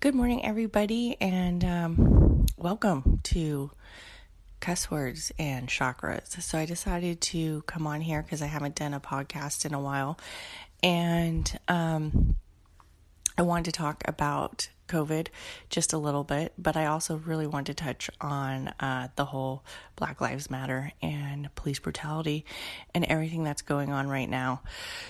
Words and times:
Good 0.00 0.14
morning, 0.14 0.44
everybody, 0.44 1.16
and 1.20 1.64
um, 1.64 2.46
welcome 2.56 3.18
to 3.24 3.72
Cuss 4.60 4.92
Words 4.92 5.32
and 5.40 5.66
Chakras. 5.66 6.40
So, 6.40 6.56
I 6.56 6.66
decided 6.66 7.20
to 7.22 7.62
come 7.62 7.84
on 7.84 8.00
here 8.00 8.22
because 8.22 8.40
I 8.40 8.46
haven't 8.46 8.76
done 8.76 8.94
a 8.94 9.00
podcast 9.00 9.66
in 9.66 9.74
a 9.74 9.80
while, 9.80 10.16
and 10.84 11.58
um, 11.66 12.36
I 13.36 13.42
wanted 13.42 13.64
to 13.64 13.72
talk 13.72 14.04
about 14.06 14.68
COVID 14.86 15.30
just 15.68 15.92
a 15.92 15.98
little 15.98 16.22
bit, 16.22 16.52
but 16.56 16.76
I 16.76 16.86
also 16.86 17.16
really 17.16 17.48
wanted 17.48 17.76
to 17.76 17.84
touch 17.84 18.08
on 18.20 18.68
uh, 18.78 19.08
the 19.16 19.24
whole 19.24 19.64
Black 19.96 20.20
Lives 20.20 20.48
Matter 20.48 20.92
and 21.02 21.52
police 21.56 21.80
brutality 21.80 22.44
and 22.94 23.04
everything 23.06 23.42
that's 23.42 23.62
going 23.62 23.90
on 23.90 24.06
right 24.06 24.30
now. 24.30 24.62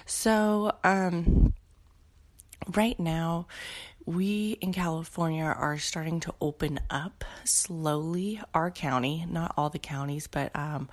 So, 0.06 0.72
um, 0.82 1.52
right 2.74 2.98
now, 2.98 3.46
we 4.08 4.52
in 4.62 4.72
California 4.72 5.44
are 5.44 5.76
starting 5.76 6.18
to 6.18 6.32
open 6.40 6.80
up 6.88 7.26
slowly 7.44 8.40
our 8.54 8.70
county, 8.70 9.26
not 9.28 9.52
all 9.54 9.68
the 9.68 9.78
counties, 9.78 10.26
but 10.26 10.50
um, 10.56 10.88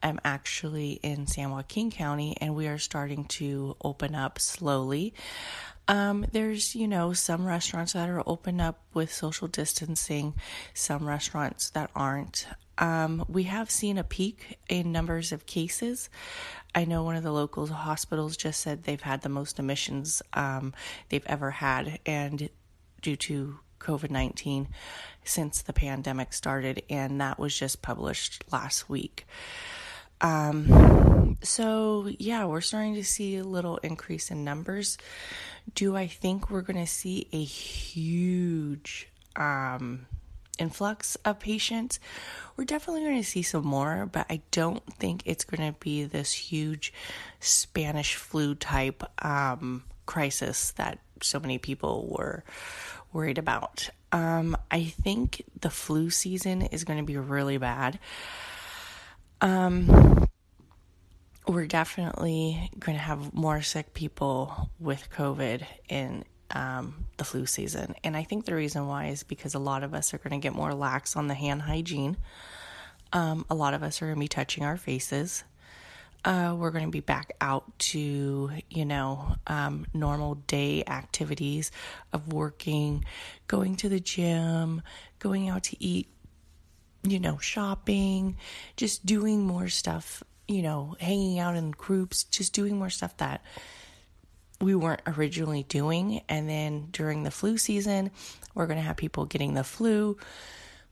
I'm 0.00 0.20
actually 0.24 0.92
in 1.02 1.26
San 1.26 1.50
Joaquin 1.50 1.90
County 1.90 2.36
and 2.40 2.54
we 2.54 2.68
are 2.68 2.78
starting 2.78 3.24
to 3.24 3.76
open 3.82 4.14
up 4.14 4.38
slowly. 4.38 5.12
Um, 5.88 6.24
there's, 6.30 6.76
you 6.76 6.86
know, 6.86 7.12
some 7.12 7.44
restaurants 7.44 7.94
that 7.94 8.08
are 8.08 8.22
open 8.26 8.60
up 8.60 8.78
with 8.94 9.12
social 9.12 9.48
distancing, 9.48 10.34
some 10.72 11.04
restaurants 11.04 11.70
that 11.70 11.90
aren't. 11.96 12.46
Um, 12.78 13.24
we 13.28 13.42
have 13.44 13.72
seen 13.72 13.98
a 13.98 14.04
peak 14.04 14.58
in 14.68 14.92
numbers 14.92 15.32
of 15.32 15.46
cases. 15.46 16.08
I 16.74 16.84
know 16.84 17.02
one 17.02 17.16
of 17.16 17.22
the 17.22 17.32
local 17.32 17.66
hospitals 17.66 18.36
just 18.36 18.60
said 18.60 18.84
they've 18.84 19.00
had 19.00 19.22
the 19.22 19.28
most 19.28 19.58
admissions 19.58 20.22
um, 20.32 20.72
they've 21.08 21.26
ever 21.26 21.50
had, 21.50 21.98
and 22.06 22.48
due 23.00 23.16
to 23.16 23.58
COVID 23.80 24.10
19 24.10 24.68
since 25.24 25.62
the 25.62 25.72
pandemic 25.72 26.32
started, 26.32 26.82
and 26.88 27.20
that 27.20 27.38
was 27.38 27.56
just 27.56 27.82
published 27.82 28.44
last 28.50 28.88
week. 28.88 29.26
Um, 30.20 31.36
so, 31.42 32.08
yeah, 32.18 32.44
we're 32.44 32.60
starting 32.60 32.94
to 32.94 33.04
see 33.04 33.36
a 33.36 33.44
little 33.44 33.78
increase 33.78 34.30
in 34.30 34.44
numbers. 34.44 34.98
Do 35.74 35.96
I 35.96 36.06
think 36.06 36.48
we're 36.48 36.62
going 36.62 36.84
to 36.84 36.90
see 36.90 37.28
a 37.32 37.42
huge 37.42 39.08
um, 39.36 40.06
influx 40.58 41.16
of 41.24 41.38
patients? 41.38 42.00
We're 42.56 42.64
definitely 42.64 43.02
going 43.02 43.22
to 43.22 43.28
see 43.28 43.42
some 43.42 43.66
more, 43.66 44.08
but 44.10 44.26
I 44.28 44.42
don't 44.50 44.84
think 44.94 45.22
it's 45.24 45.44
going 45.44 45.72
to 45.72 45.78
be 45.78 46.04
this 46.04 46.32
huge 46.32 46.92
Spanish 47.40 48.14
flu 48.14 48.54
type 48.54 49.02
um, 49.24 49.84
crisis 50.06 50.72
that 50.72 50.98
so 51.22 51.40
many 51.40 51.58
people 51.58 52.14
were 52.16 52.44
worried 53.12 53.38
about. 53.38 53.90
Um, 54.10 54.56
I 54.70 54.84
think 54.84 55.44
the 55.60 55.70
flu 55.70 56.10
season 56.10 56.62
is 56.62 56.84
going 56.84 56.98
to 56.98 57.04
be 57.04 57.16
really 57.16 57.58
bad. 57.58 57.98
Um, 59.40 60.28
we're 61.46 61.66
definitely 61.66 62.70
going 62.78 62.96
to 62.96 63.02
have 63.02 63.34
more 63.34 63.62
sick 63.62 63.94
people 63.94 64.70
with 64.78 65.10
COVID 65.10 65.64
in 65.88 66.24
um, 66.52 67.04
the 67.16 67.24
flu 67.24 67.46
season. 67.46 67.94
And 68.04 68.16
I 68.16 68.24
think 68.24 68.44
the 68.44 68.54
reason 68.54 68.86
why 68.86 69.06
is 69.06 69.22
because 69.22 69.54
a 69.54 69.58
lot 69.58 69.82
of 69.82 69.94
us 69.94 70.12
are 70.14 70.18
going 70.18 70.38
to 70.38 70.42
get 70.42 70.54
more 70.54 70.74
lax 70.74 71.16
on 71.16 71.28
the 71.28 71.34
hand 71.34 71.62
hygiene. 71.62 72.16
Um, 73.12 73.44
a 73.50 73.54
lot 73.54 73.74
of 73.74 73.82
us 73.82 74.00
are 74.00 74.06
going 74.06 74.16
to 74.16 74.20
be 74.20 74.28
touching 74.28 74.64
our 74.64 74.76
faces. 74.76 75.44
Uh, 76.24 76.54
we're 76.56 76.70
going 76.70 76.84
to 76.84 76.90
be 76.90 77.00
back 77.00 77.32
out 77.40 77.76
to, 77.78 78.50
you 78.70 78.84
know, 78.84 79.34
um, 79.48 79.86
normal 79.92 80.36
day 80.46 80.84
activities 80.86 81.72
of 82.12 82.32
working, 82.32 83.04
going 83.48 83.74
to 83.76 83.88
the 83.88 83.98
gym, 83.98 84.82
going 85.18 85.48
out 85.48 85.64
to 85.64 85.84
eat, 85.84 86.06
you 87.02 87.18
know, 87.18 87.38
shopping, 87.38 88.36
just 88.76 89.04
doing 89.04 89.44
more 89.44 89.68
stuff, 89.68 90.22
you 90.46 90.62
know, 90.62 90.94
hanging 91.00 91.40
out 91.40 91.56
in 91.56 91.72
groups, 91.72 92.22
just 92.22 92.52
doing 92.52 92.78
more 92.78 92.90
stuff 92.90 93.16
that 93.16 93.42
we 94.62 94.74
weren't 94.76 95.02
originally 95.06 95.64
doing. 95.64 96.22
And 96.28 96.48
then 96.48 96.88
during 96.92 97.24
the 97.24 97.30
flu 97.30 97.58
season, 97.58 98.10
we're 98.54 98.66
going 98.66 98.78
to 98.78 98.84
have 98.84 98.96
people 98.96 99.26
getting 99.26 99.54
the 99.54 99.64
flu 99.64 100.16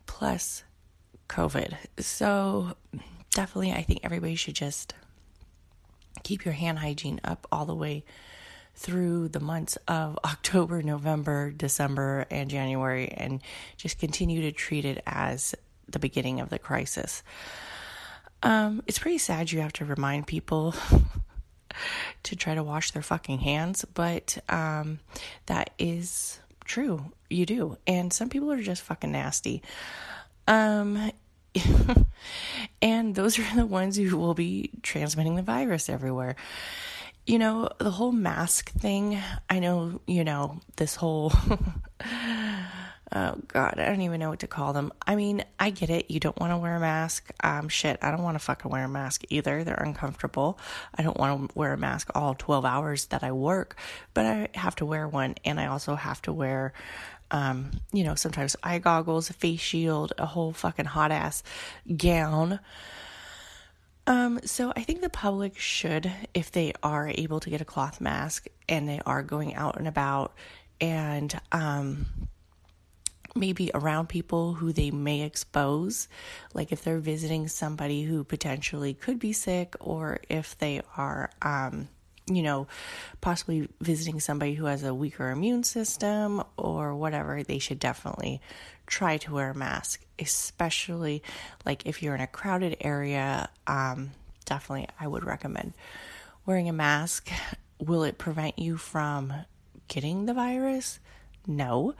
plus 0.07 0.65
COVID. 1.29 1.75
So, 1.99 2.75
definitely, 3.33 3.73
I 3.73 3.83
think 3.83 4.01
everybody 4.03 4.35
should 4.35 4.57
just 4.57 4.95
keep 6.25 6.45
your 6.45 6.55
hand 6.55 6.81
hygiene 6.81 7.21
up 7.23 7.47
all 7.53 7.65
the 7.65 7.75
way 7.75 8.05
through 8.75 9.29
the 9.29 9.41
months 9.41 9.77
of 9.87 10.19
October, 10.25 10.83
November, 10.83 11.53
December, 11.53 12.27
and 12.31 12.51
January, 12.51 13.09
and 13.09 13.41
just 13.77 13.99
continue 14.01 14.43
to 14.43 14.53
treat 14.53 14.85
it 14.85 15.03
as 15.07 15.55
the 15.89 16.01
beginning 16.01 16.41
of 16.41 16.51
the 16.51 16.59
crisis. 16.59 17.23
Um, 18.43 18.83
it's 18.87 18.99
pretty 18.99 19.19
sad 19.19 19.53
you 19.53 19.61
have 19.61 19.73
to 19.75 19.85
remind 19.85 20.27
people 20.27 20.75
to 22.25 22.37
try 22.37 22.55
to 22.55 22.63
wash 22.63 22.91
their 22.91 23.03
fucking 23.03 23.39
hands, 23.41 23.85
but 23.95 24.39
um, 24.49 25.01
that 25.47 25.71
is 25.79 26.41
true. 26.65 27.13
You 27.29 27.47
do. 27.47 27.77
And 27.87 28.13
some 28.13 28.29
people 28.29 28.51
are 28.53 28.63
just 28.63 28.83
fucking 28.83 29.13
nasty. 29.13 29.63
Um, 30.47 31.13
and 32.83 33.15
those 33.15 33.39
are 33.39 33.57
the 33.57 33.67
ones 33.67 33.97
who 33.97 34.17
will 34.17 34.35
be 34.35 34.71
transmitting 34.83 35.37
the 35.37 35.43
virus 35.43 35.89
everywhere. 35.89 36.37
You 37.27 37.39
know, 37.39 37.69
the 37.79 37.91
whole 37.91 38.13
mask 38.13 38.71
thing, 38.71 39.19
I 39.49 39.59
know, 39.59 40.01
you 40.07 40.25
know, 40.25 40.61
this 40.77 40.97
whole 40.97 41.33
oh 43.13 43.37
god, 43.49 43.75
I 43.79 43.87
don't 43.87 44.03
even 44.03 44.21
know 44.21 44.31
what 44.31 44.41
to 44.41 44.47
call 44.47 44.73
them. 44.73 44.93
I 45.07 45.17
mean, 45.17 45.45
I 45.59 45.71
get 45.71 45.91
it. 45.91 46.11
You 46.11 46.21
don't 46.21 46.39
want 46.39 46.53
to 46.53 46.57
wear 46.57 46.77
a 46.77 46.81
mask. 46.81 47.31
Um 47.43 47.69
shit, 47.69 47.99
I 48.03 48.11
don't 48.11 48.23
want 48.23 48.37
to 48.37 48.45
fucking 48.45 48.71
wear 48.71 48.85
a 48.85 48.89
mask 48.89 49.25
either. 49.29 49.65
They're 49.65 49.75
uncomfortable. 49.75 50.59
I 50.95 51.03
don't 51.03 51.17
want 51.17 51.51
to 51.51 51.59
wear 51.59 51.73
a 51.73 51.79
mask 51.79 52.11
all 52.15 52.35
12 52.35 52.65
hours 52.65 53.07
that 53.07 53.23
I 53.23 53.33
work, 53.33 53.77
but 54.15 54.27
I 54.27 54.49
have 54.55 54.77
to 54.77 54.87
wear 54.87 55.09
one 55.09 55.35
and 55.45 55.61
I 55.61 55.67
also 55.67 55.95
have 55.95 56.23
to 56.23 56.33
wear 56.33 56.73
um, 57.33 57.71
you 57.93 58.05
know, 58.05 58.15
sometimes 58.15 58.57
eye 58.63 58.79
goggles, 58.79 59.31
a 59.31 59.33
face 59.33 59.61
shield, 59.61 60.13
a 60.19 60.27
whole 60.27 60.53
fucking 60.53 60.87
hot 60.87 61.13
ass 61.13 61.43
gown. 61.97 62.59
Um, 64.07 64.41
so 64.45 64.73
I 64.75 64.83
think 64.83 65.03
the 65.03 65.09
public 65.09 65.59
should, 65.59 66.11
if 66.35 66.51
they 66.51 66.73
are 66.83 67.13
able 67.15 67.39
to 67.41 67.51
get 67.51 67.61
a 67.61 67.65
cloth 67.65 68.01
mask 68.01 68.49
and 68.69 68.89
they 68.89 69.01
are 69.07 69.23
going 69.23 69.55
out 69.55 69.77
and 69.77 69.87
about 69.87 70.35
and 70.81 71.39
um, 71.53 72.07
maybe 73.35 73.71
around 73.75 74.09
people 74.09 74.55
who 74.55 74.73
they 74.73 74.91
may 74.91 75.23
expose, 75.23 76.09
like 76.55 76.73
if 76.73 76.83
they're 76.83 76.99
visiting 76.99 77.49
somebody 77.49 78.03
who 78.03 78.25
potentially 78.25 78.95
could 78.95 79.19
be 79.19 79.33
sick 79.33 79.75
or 79.81 80.21
if 80.29 80.59
they 80.59 80.83
are 80.97 81.31
um, 81.43 81.89
you 82.31 82.43
know, 82.43 82.67
possibly 83.21 83.69
visiting 83.81 84.21
somebody 84.21 84.55
who 84.55 84.67
has 84.67 84.85
a 84.85 84.95
weaker 84.95 85.31
immune 85.31 85.65
system 85.65 86.43
or 86.57 86.95
whatever, 86.95 87.43
they 87.43 87.59
should 87.59 87.79
definitely 87.79 88.41
try 88.87 89.17
to 89.19 89.35
wear 89.35 89.51
a 89.51 89.55
mask, 89.55 90.05
especially 90.19 91.23
like 91.67 91.87
if 91.87 92.03
you're 92.03 92.15
in 92.15 92.21
a 92.21 92.27
crowded 92.27 92.77
area. 92.81 93.49
Um, 93.67 94.13
definitely, 94.45 94.89
I 94.99 95.07
would 95.07 95.25
recommend 95.25 95.73
wearing 96.47 96.69
a 96.69 96.73
mask. 96.73 97.31
Will 97.79 98.05
it 98.05 98.19
prevent 98.19 98.59
you 98.59 98.77
from 98.77 99.33
getting 99.89 100.27
the 100.27 100.35
virus? 100.35 101.01
No. 101.47 101.95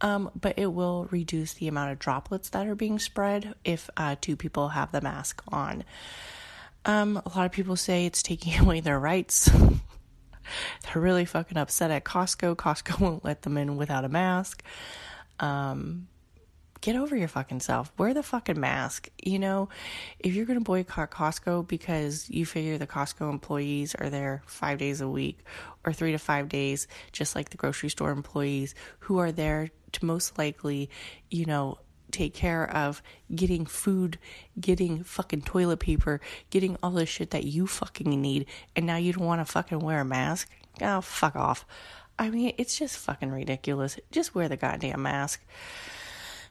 Um, 0.00 0.30
but 0.40 0.58
it 0.58 0.72
will 0.72 1.08
reduce 1.10 1.54
the 1.54 1.66
amount 1.66 1.90
of 1.90 1.98
droplets 1.98 2.50
that 2.50 2.66
are 2.66 2.76
being 2.76 3.00
spread 3.00 3.54
if 3.64 3.90
uh, 3.96 4.14
two 4.20 4.36
people 4.36 4.68
have 4.68 4.92
the 4.92 5.00
mask 5.00 5.42
on. 5.48 5.84
Um, 6.84 7.20
a 7.26 7.36
lot 7.36 7.46
of 7.46 7.52
people 7.52 7.76
say 7.76 8.06
it's 8.06 8.22
taking 8.22 8.58
away 8.60 8.80
their 8.80 8.98
rights. 8.98 9.50
They're 10.84 11.02
really 11.02 11.24
fucking 11.24 11.58
upset 11.58 11.90
at 11.90 12.04
Costco. 12.04 12.56
Costco 12.56 13.00
won't 13.00 13.24
let 13.24 13.42
them 13.42 13.56
in 13.56 13.76
without 13.76 14.04
a 14.04 14.08
mask. 14.08 14.62
Um, 15.40 16.08
get 16.80 16.96
over 16.96 17.16
your 17.16 17.28
fucking 17.28 17.60
self. 17.60 17.92
Wear 17.98 18.14
the 18.14 18.22
fucking 18.22 18.58
mask. 18.58 19.08
You 19.22 19.38
know, 19.38 19.68
if 20.18 20.34
you're 20.34 20.46
going 20.46 20.58
to 20.58 20.64
boycott 20.64 21.10
Costco 21.10 21.66
because 21.66 22.28
you 22.30 22.46
figure 22.46 22.78
the 22.78 22.86
Costco 22.86 23.30
employees 23.30 23.94
are 23.94 24.10
there 24.10 24.42
five 24.46 24.78
days 24.78 25.00
a 25.00 25.08
week 25.08 25.40
or 25.84 25.92
three 25.92 26.12
to 26.12 26.18
five 26.18 26.48
days, 26.48 26.88
just 27.12 27.34
like 27.34 27.50
the 27.50 27.56
grocery 27.56 27.88
store 27.88 28.10
employees 28.10 28.74
who 29.00 29.18
are 29.18 29.32
there 29.32 29.70
to 29.92 30.04
most 30.04 30.38
likely, 30.38 30.90
you 31.30 31.44
know, 31.44 31.78
take 32.10 32.34
care 32.34 32.70
of 32.70 33.02
getting 33.34 33.66
food, 33.66 34.18
getting 34.58 35.04
fucking 35.04 35.42
toilet 35.42 35.80
paper, 35.80 36.20
getting 36.50 36.76
all 36.82 36.90
the 36.90 37.06
shit 37.06 37.30
that 37.30 37.44
you 37.44 37.66
fucking 37.66 38.08
need, 38.20 38.46
and 38.74 38.86
now 38.86 38.96
you 38.96 39.12
don't 39.12 39.26
want 39.26 39.44
to 39.44 39.52
fucking 39.52 39.80
wear 39.80 40.00
a 40.00 40.04
mask? 40.04 40.50
Oh, 40.80 41.00
fuck 41.00 41.36
off. 41.36 41.66
I 42.18 42.30
mean, 42.30 42.54
it's 42.58 42.76
just 42.76 42.96
fucking 42.98 43.30
ridiculous. 43.30 43.98
Just 44.10 44.34
wear 44.34 44.48
the 44.48 44.56
goddamn 44.56 45.02
mask. 45.02 45.44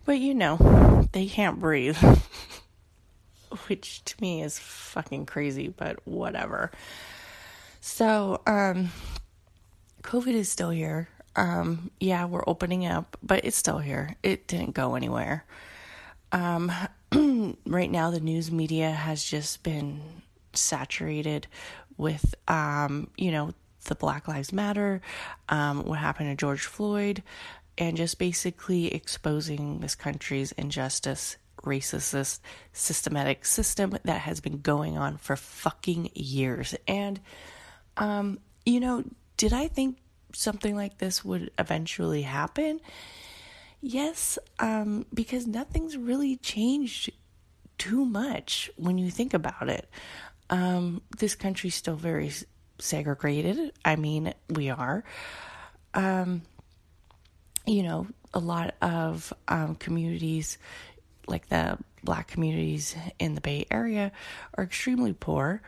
But 0.07 0.19
you 0.19 0.33
know, 0.33 1.05
they 1.11 1.27
can't 1.27 1.59
breathe. 1.59 1.97
Which 3.67 4.05
to 4.05 4.15
me 4.21 4.41
is 4.41 4.57
fucking 4.57 5.25
crazy, 5.25 5.67
but 5.67 5.99
whatever. 6.07 6.71
So, 7.81 8.41
um, 8.47 8.91
COVID 10.03 10.33
is 10.33 10.47
still 10.47 10.69
here. 10.69 11.09
um, 11.35 11.91
yeah, 11.99 12.25
we're 12.25 12.43
opening 12.47 12.85
up, 12.85 13.17
but 13.21 13.43
it's 13.43 13.57
still 13.57 13.79
here. 13.79 14.15
It 14.23 14.47
didn't 14.47 14.73
go 14.73 14.95
anywhere. 14.95 15.43
Um, 16.31 16.71
right 17.65 17.91
now, 17.91 18.09
the 18.09 18.21
news 18.21 18.49
media 18.49 18.91
has 18.91 19.23
just 19.23 19.61
been 19.61 20.01
saturated 20.53 21.47
with, 21.97 22.33
um, 22.47 23.09
you 23.17 23.31
know, 23.31 23.53
the 23.87 23.95
Black 23.95 24.27
Lives 24.27 24.51
Matter, 24.51 25.01
um, 25.49 25.83
what 25.85 25.99
happened 25.99 26.29
to 26.29 26.35
George 26.35 26.65
Floyd, 26.65 27.23
and 27.77 27.97
just 27.97 28.17
basically 28.17 28.93
exposing 28.93 29.79
this 29.79 29.95
country's 29.95 30.51
injustice, 30.53 31.37
racist, 31.63 32.39
systematic 32.73 33.45
system 33.45 33.97
that 34.03 34.21
has 34.21 34.39
been 34.39 34.61
going 34.61 34.97
on 34.97 35.17
for 35.17 35.35
fucking 35.35 36.09
years. 36.13 36.75
And, 36.87 37.19
um, 37.97 38.39
you 38.65 38.79
know, 38.79 39.03
did 39.37 39.53
I 39.53 39.67
think 39.67 39.97
something 40.33 40.75
like 40.75 40.97
this 40.97 41.23
would 41.23 41.51
eventually 41.57 42.23
happen? 42.23 42.79
Yes, 43.81 44.39
um, 44.59 45.05
because 45.13 45.45
nothing's 45.45 45.97
really 45.97 46.37
changed 46.37 47.11
too 47.77 48.05
much 48.05 48.71
when 48.75 48.97
you 48.97 49.11
think 49.11 49.33
about 49.33 49.69
it. 49.69 49.87
Um, 50.49 51.01
this 51.17 51.35
country's 51.35 51.75
still 51.75 51.95
very 51.95 52.31
segregated. 52.79 53.73
I 53.85 53.95
mean, 53.95 54.33
we 54.49 54.69
are. 54.69 55.03
Um, 55.93 56.41
you 57.67 57.83
know, 57.83 58.07
a 58.33 58.39
lot 58.39 58.73
of 58.81 59.31
um, 59.47 59.75
communities, 59.75 60.57
like 61.27 61.49
the 61.49 61.77
black 62.03 62.27
communities 62.27 62.95
in 63.19 63.35
the 63.35 63.41
Bay 63.41 63.65
Area, 63.69 64.11
are 64.57 64.63
extremely 64.63 65.13
poor. 65.13 65.61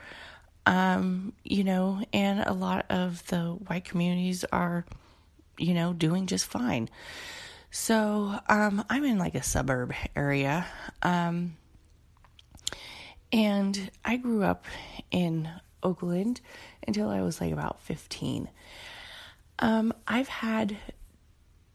Um, 0.65 1.33
you 1.43 1.63
know, 1.63 2.03
and 2.13 2.41
a 2.41 2.53
lot 2.53 2.85
of 2.89 3.25
the 3.27 3.57
white 3.67 3.85
communities 3.85 4.45
are, 4.51 4.85
you 5.57 5.73
know, 5.73 5.93
doing 5.93 6.25
just 6.25 6.45
fine. 6.45 6.89
So, 7.71 8.39
um, 8.47 8.83
I'm 8.89 9.03
in 9.03 9.17
like 9.17 9.35
a 9.35 9.43
suburb 9.43 9.93
area. 10.15 10.65
Um, 11.01 11.57
and 13.31 13.91
I 14.03 14.17
grew 14.17 14.43
up 14.43 14.65
in 15.11 15.49
Oakland 15.83 16.41
until 16.87 17.09
I 17.09 17.21
was 17.21 17.41
like 17.41 17.51
about 17.51 17.81
15. 17.81 18.49
Um, 19.59 19.93
I've 20.07 20.27
had 20.27 20.77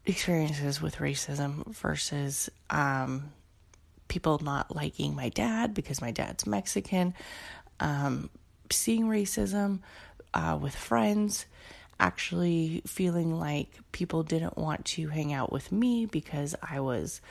experiences 0.05 0.81
with 0.81 0.97
racism 0.97 1.65
versus 1.73 2.49
um, 2.69 3.31
people 4.07 4.39
not 4.39 4.75
liking 4.75 5.15
my 5.15 5.29
dad 5.29 5.73
because 5.73 6.01
my 6.01 6.11
dad's 6.11 6.45
Mexican, 6.45 7.13
um, 7.79 8.29
seeing 8.69 9.05
racism 9.05 9.79
uh, 10.33 10.57
with 10.61 10.75
friends, 10.75 11.45
actually 11.99 12.81
feeling 12.85 13.39
like 13.39 13.69
people 13.91 14.23
didn't 14.23 14.57
want 14.57 14.85
to 14.85 15.07
hang 15.07 15.33
out 15.33 15.51
with 15.51 15.71
me 15.71 16.05
because 16.05 16.55
I 16.61 16.81
was, 16.81 17.21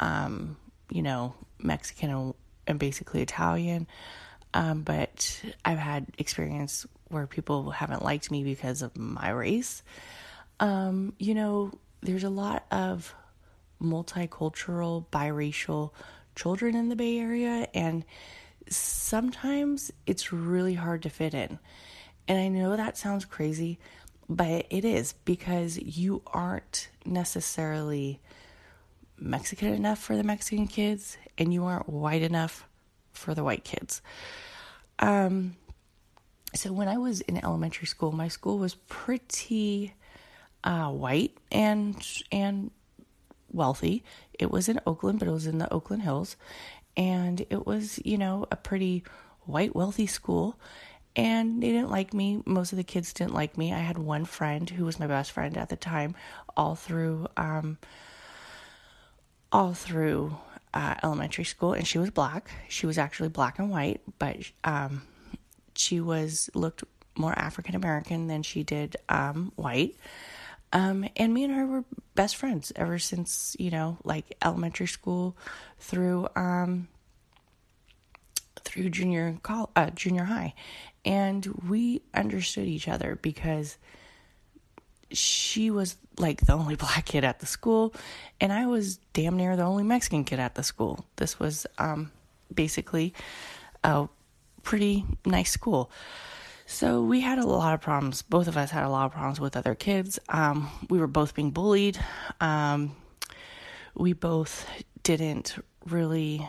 um, 0.00 0.56
you 0.90 1.02
know, 1.02 1.34
Mexican 1.58 2.10
and, 2.10 2.34
and 2.66 2.78
basically 2.78 3.22
Italian. 3.22 3.86
Um, 4.52 4.82
but 4.82 5.40
I've 5.64 5.78
had 5.78 6.06
experience 6.18 6.86
where 7.08 7.26
people 7.26 7.70
haven't 7.70 8.04
liked 8.04 8.30
me 8.30 8.42
because 8.42 8.82
of 8.82 8.96
my 8.96 9.30
race. 9.30 9.82
Um, 10.58 11.14
you 11.18 11.34
know, 11.34 11.72
there's 12.02 12.24
a 12.24 12.30
lot 12.30 12.64
of 12.70 13.14
multicultural, 13.82 15.06
biracial 15.12 15.90
children 16.34 16.74
in 16.74 16.88
the 16.88 16.96
Bay 16.96 17.18
Area, 17.18 17.68
and 17.74 18.04
sometimes 18.68 19.92
it's 20.06 20.32
really 20.32 20.74
hard 20.74 21.02
to 21.02 21.10
fit 21.10 21.34
in. 21.34 21.58
And 22.28 22.38
I 22.38 22.48
know 22.48 22.76
that 22.76 22.96
sounds 22.96 23.24
crazy, 23.24 23.78
but 24.28 24.66
it 24.70 24.84
is 24.84 25.14
because 25.24 25.78
you 25.78 26.22
aren't 26.26 26.88
necessarily 27.04 28.20
Mexican 29.18 29.74
enough 29.74 29.98
for 29.98 30.16
the 30.16 30.22
Mexican 30.22 30.66
kids, 30.66 31.18
and 31.36 31.52
you 31.52 31.64
aren't 31.64 31.88
white 31.88 32.22
enough 32.22 32.66
for 33.12 33.34
the 33.34 33.44
white 33.44 33.64
kids. 33.64 34.00
Um, 34.98 35.56
so 36.54 36.72
when 36.72 36.88
I 36.88 36.98
was 36.98 37.20
in 37.22 37.42
elementary 37.44 37.86
school, 37.86 38.12
my 38.12 38.28
school 38.28 38.58
was 38.58 38.74
pretty 38.88 39.94
uh, 40.64 40.90
white 40.90 41.36
and 41.50 41.96
and 42.30 42.70
wealthy. 43.52 44.04
It 44.38 44.50
was 44.50 44.68
in 44.68 44.80
Oakland, 44.86 45.18
but 45.18 45.28
it 45.28 45.32
was 45.32 45.46
in 45.46 45.58
the 45.58 45.72
Oakland 45.72 46.02
Hills, 46.02 46.36
and 46.96 47.44
it 47.50 47.66
was 47.66 48.00
you 48.04 48.18
know 48.18 48.46
a 48.50 48.56
pretty 48.56 49.04
white 49.42 49.74
wealthy 49.74 50.06
school. 50.06 50.58
And 51.16 51.60
they 51.60 51.70
didn't 51.70 51.90
like 51.90 52.14
me. 52.14 52.40
Most 52.46 52.70
of 52.72 52.76
the 52.76 52.84
kids 52.84 53.12
didn't 53.12 53.34
like 53.34 53.58
me. 53.58 53.72
I 53.72 53.78
had 53.78 53.98
one 53.98 54.24
friend 54.24 54.70
who 54.70 54.84
was 54.84 55.00
my 55.00 55.08
best 55.08 55.32
friend 55.32 55.56
at 55.56 55.68
the 55.68 55.76
time, 55.76 56.14
all 56.56 56.76
through 56.76 57.26
um, 57.36 57.78
all 59.50 59.74
through 59.74 60.36
uh, 60.72 60.94
elementary 61.02 61.44
school, 61.44 61.72
and 61.72 61.86
she 61.86 61.98
was 61.98 62.10
black. 62.10 62.50
She 62.68 62.86
was 62.86 62.98
actually 62.98 63.28
black 63.28 63.58
and 63.58 63.70
white, 63.70 64.00
but 64.18 64.36
um, 64.62 65.02
she 65.74 66.00
was 66.00 66.48
looked 66.54 66.84
more 67.16 67.36
African 67.36 67.74
American 67.74 68.28
than 68.28 68.42
she 68.42 68.62
did 68.62 68.96
um, 69.08 69.52
white. 69.56 69.96
Um, 70.72 71.08
and 71.16 71.34
me 71.34 71.44
and 71.44 71.54
her 71.54 71.66
were 71.66 71.84
best 72.14 72.36
friends 72.36 72.72
ever 72.76 72.98
since, 72.98 73.56
you 73.58 73.70
know, 73.70 73.98
like 74.04 74.36
elementary 74.44 74.86
school 74.86 75.36
through 75.78 76.28
um, 76.36 76.88
through 78.64 78.90
junior 78.90 79.38
uh, 79.48 79.90
junior 79.90 80.24
high. 80.24 80.54
And 81.04 81.46
we 81.68 82.02
understood 82.14 82.68
each 82.68 82.88
other 82.88 83.18
because 83.20 83.78
she 85.12 85.70
was 85.70 85.96
like 86.18 86.42
the 86.42 86.52
only 86.52 86.76
black 86.76 87.06
kid 87.06 87.24
at 87.24 87.40
the 87.40 87.46
school 87.46 87.94
and 88.40 88.52
I 88.52 88.66
was 88.66 88.98
damn 89.12 89.36
near 89.36 89.56
the 89.56 89.64
only 89.64 89.82
Mexican 89.82 90.24
kid 90.24 90.38
at 90.38 90.54
the 90.54 90.62
school. 90.62 91.04
This 91.16 91.38
was 91.38 91.66
um, 91.78 92.12
basically 92.54 93.14
a 93.82 94.08
pretty 94.62 95.04
nice 95.24 95.50
school. 95.50 95.90
So 96.72 97.02
we 97.02 97.20
had 97.20 97.38
a 97.40 97.46
lot 97.46 97.74
of 97.74 97.80
problems. 97.80 98.22
Both 98.22 98.46
of 98.46 98.56
us 98.56 98.70
had 98.70 98.84
a 98.84 98.88
lot 98.88 99.06
of 99.06 99.12
problems 99.12 99.40
with 99.40 99.56
other 99.56 99.74
kids. 99.74 100.20
Um, 100.28 100.70
we 100.88 101.00
were 101.00 101.08
both 101.08 101.34
being 101.34 101.50
bullied. 101.50 101.98
Um, 102.40 102.94
we 103.96 104.12
both 104.12 104.66
didn't 105.02 105.56
really 105.84 106.48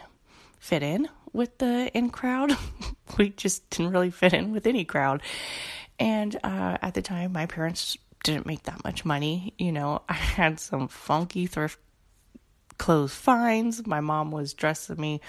fit 0.59 0.83
in 0.83 1.09
with 1.33 1.57
the 1.57 1.91
in 1.95 2.11
crowd. 2.11 2.55
we 3.17 3.31
just 3.31 3.67
didn't 3.71 3.93
really 3.93 4.11
fit 4.11 4.33
in 4.33 4.51
with 4.51 4.67
any 4.67 4.85
crowd. 4.85 5.23
And 5.97 6.35
uh, 6.43 6.77
at 6.83 6.93
the 6.93 7.01
time, 7.01 7.33
my 7.33 7.47
parents 7.47 7.97
didn't 8.23 8.45
make 8.45 8.63
that 8.63 8.83
much 8.83 9.03
money. 9.03 9.55
You 9.57 9.71
know, 9.71 10.03
I 10.07 10.13
had 10.13 10.59
some 10.59 10.87
funky 10.87 11.47
thrift 11.47 11.79
clothes 12.77 13.15
finds. 13.15 13.87
My 13.87 14.01
mom 14.01 14.29
was 14.29 14.53
dressing 14.53 15.01
me 15.01 15.19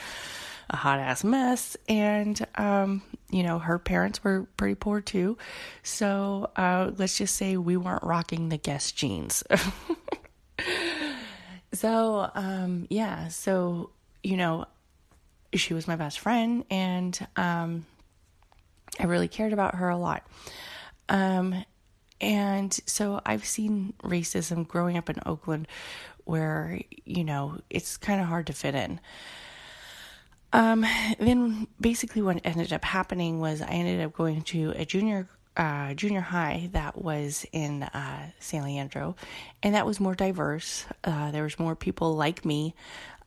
a 0.73 0.77
hot 0.77 0.99
ass 0.99 1.23
mess. 1.23 1.77
And, 1.89 2.45
um, 2.57 3.03
you 3.31 3.43
know, 3.43 3.59
her 3.59 3.79
parents 3.79 4.25
were 4.25 4.47
pretty 4.57 4.75
poor 4.75 5.01
too. 5.01 5.37
So 5.83 6.51
uh, 6.57 6.93
let's 6.97 7.17
just 7.17 7.37
say 7.37 7.57
we 7.57 7.77
weren't 7.77 8.03
rocking 8.03 8.49
the 8.49 8.57
Guess 8.57 8.93
jeans. 8.93 9.45
so, 11.73 12.31
um, 12.35 12.87
yeah, 12.91 13.29
so, 13.29 13.91
you 14.23 14.37
know, 14.37 14.67
she 15.55 15.75
was 15.75 15.87
my 15.87 15.97
best 15.97 16.19
friend 16.19 16.65
and 16.71 17.27
um, 17.37 17.87
I 18.99 19.05
really 19.05 19.29
cared 19.29 19.53
about 19.53 19.77
her 19.77 19.89
a 19.89 19.99
lot. 19.99 20.27
Um, 21.09 21.65
and 22.21 22.73
so 22.87 23.21
I've 23.27 23.45
seen 23.45 23.95
racism 24.03 24.67
growing 24.67 24.97
up 24.97 25.11
in 25.11 25.17
Oakland 25.27 25.69
where, 26.25 26.81
you 27.05 27.25
know, 27.25 27.59
it's 27.69 27.97
kind 27.97 28.21
of 28.21 28.29
hard 28.29 28.47
to 28.47 28.53
fit 28.53 28.75
in. 28.75 29.01
Um, 30.53 30.85
then 31.19 31.67
basically 31.81 32.23
what 32.23 32.41
ended 32.45 32.73
up 32.73 32.85
happening 32.85 33.41
was 33.41 33.63
I 33.63 33.69
ended 33.69 34.05
up 34.05 34.13
going 34.13 34.43
to 34.43 34.73
a 34.77 34.85
junior 34.85 35.29
uh, 35.57 35.93
junior 35.95 36.21
high 36.21 36.71
that 36.73 36.97
was 37.03 37.45
in 37.53 37.83
uh, 37.83 38.31
San 38.39 38.65
Leandro, 38.65 39.17
and 39.63 39.75
that 39.75 39.85
was 39.85 40.01
more 40.01 40.15
diverse. 40.15 40.87
Uh, 41.05 41.31
there 41.31 41.43
was 41.43 41.59
more 41.59 41.77
people 41.77 42.17
like 42.17 42.45
me, 42.45 42.75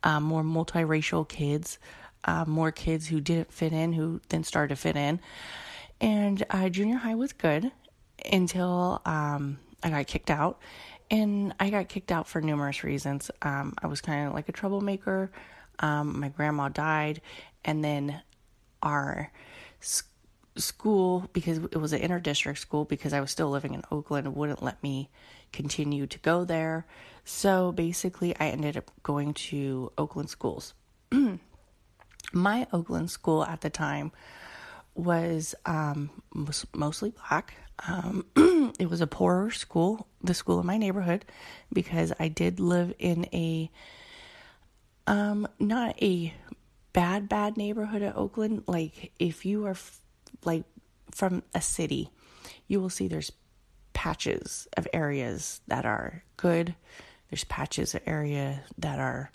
um, 0.03 0.24
more 0.24 0.41
multiracial 0.41 1.27
kids, 1.27 1.77
uh, 2.24 2.44
more 2.48 2.72
kids 2.72 3.08
who 3.08 3.22
didn't 3.22 3.53
fit 3.53 3.74
in 3.74 3.94
who 3.94 4.22
then 4.29 4.44
started 4.44 4.70
to 4.70 4.75
fit 4.75 4.96
in. 4.96 5.20
And 6.01 6.44
uh, 6.50 6.70
junior 6.70 6.98
high 6.98 7.15
was 7.15 7.32
good 7.32 7.72
until 8.32 9.01
um, 9.05 9.60
I 9.84 9.89
got 9.91 10.08
kicked 10.08 10.32
out, 10.32 10.60
and 11.12 11.53
I 11.60 11.70
got 11.70 11.89
kicked 11.89 12.12
out 12.12 12.27
for 12.27 12.41
numerous 12.41 12.84
reasons. 12.84 13.29
Um, 13.44 13.75
I 13.82 13.88
was 13.88 14.01
kind 14.01 14.27
of 14.27 14.34
like 14.34 14.50
a 14.50 14.51
troublemaker. 14.51 15.32
Um, 15.79 16.20
my 16.20 16.29
grandma 16.29 16.70
died, 16.70 17.22
and 17.63 17.84
then 17.84 18.22
our 18.82 19.32
sc- 19.79 20.08
school, 20.58 21.29
because 21.34 21.58
it 21.58 21.77
was 21.77 21.94
an 21.94 22.01
interdistrict 22.01 22.60
school, 22.60 22.86
because 22.86 23.13
I 23.13 23.22
was 23.22 23.32
still 23.32 23.50
living 23.50 23.74
in 23.74 23.84
Oakland, 23.91 24.36
wouldn't 24.36 24.63
let 24.63 24.82
me 24.82 25.10
continue 25.51 26.08
to 26.08 26.20
go 26.20 26.46
there. 26.46 26.86
So 27.24 27.72
basically, 27.72 28.36
I 28.39 28.48
ended 28.48 28.77
up 28.77 28.91
going 29.03 29.34
to 29.34 29.91
Oakland 29.98 30.29
schools. 30.29 30.74
my 32.34 32.67
Oakland 32.72 33.10
school 33.10 33.44
at 33.46 33.62
the 33.62 33.70
time 33.70 34.12
was 34.94 35.55
um, 35.65 36.10
mostly 36.74 37.12
black. 37.12 37.55
Um, 37.88 38.25
it 38.79 38.89
was 38.89 39.01
a 39.01 39.08
poorer 39.08 39.51
school, 39.51 40.08
the 40.24 40.34
school 40.34 40.60
in 40.60 40.65
my 40.65 40.77
neighborhood, 40.77 41.25
because 41.74 42.13
I 42.20 42.29
did 42.29 42.60
live 42.60 42.94
in 43.00 43.25
a 43.34 43.70
um 45.07 45.47
not 45.59 46.01
a 46.01 46.33
bad 46.93 47.27
bad 47.27 47.57
neighborhood 47.57 48.01
of 48.01 48.17
Oakland. 48.17 48.63
Like 48.67 49.12
if 49.19 49.45
you 49.45 49.65
are 49.65 49.71
f- 49.71 50.00
like 50.43 50.63
from 51.12 51.43
a 51.53 51.62
city, 51.62 52.09
you 52.67 52.79
will 52.79 52.89
see 52.89 53.07
there's 53.07 53.31
patches 53.93 54.67
of 54.77 54.88
areas 54.93 55.62
that 55.67 55.85
are 55.85 56.24
good. 56.38 56.75
There's 57.29 57.43
patches 57.43 57.95
of 57.95 58.01
area 58.05 58.63
that 58.77 59.00
are 59.00 59.31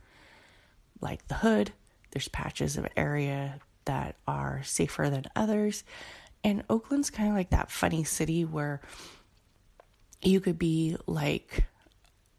like 1.00 1.26
the 1.28 1.34
hood. 1.34 1.72
There's 2.12 2.28
patches 2.28 2.76
of 2.76 2.86
area 2.96 3.60
that 3.84 4.16
are 4.26 4.62
safer 4.64 5.10
than 5.10 5.26
others. 5.34 5.84
And 6.42 6.64
Oakland's 6.70 7.10
kind 7.10 7.28
of 7.28 7.34
like 7.34 7.50
that 7.50 7.70
funny 7.70 8.04
city 8.04 8.44
where 8.44 8.80
you 10.22 10.40
could 10.40 10.58
be 10.58 10.96
like 11.06 11.64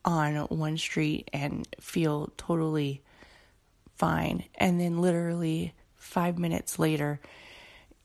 on 0.03 0.35
one 0.47 0.77
street 0.77 1.29
and 1.33 1.67
feel 1.79 2.31
totally 2.37 3.03
fine. 4.01 4.43
And 4.55 4.81
then 4.81 4.99
literally 4.99 5.75
five 5.93 6.39
minutes 6.39 6.79
later, 6.79 7.19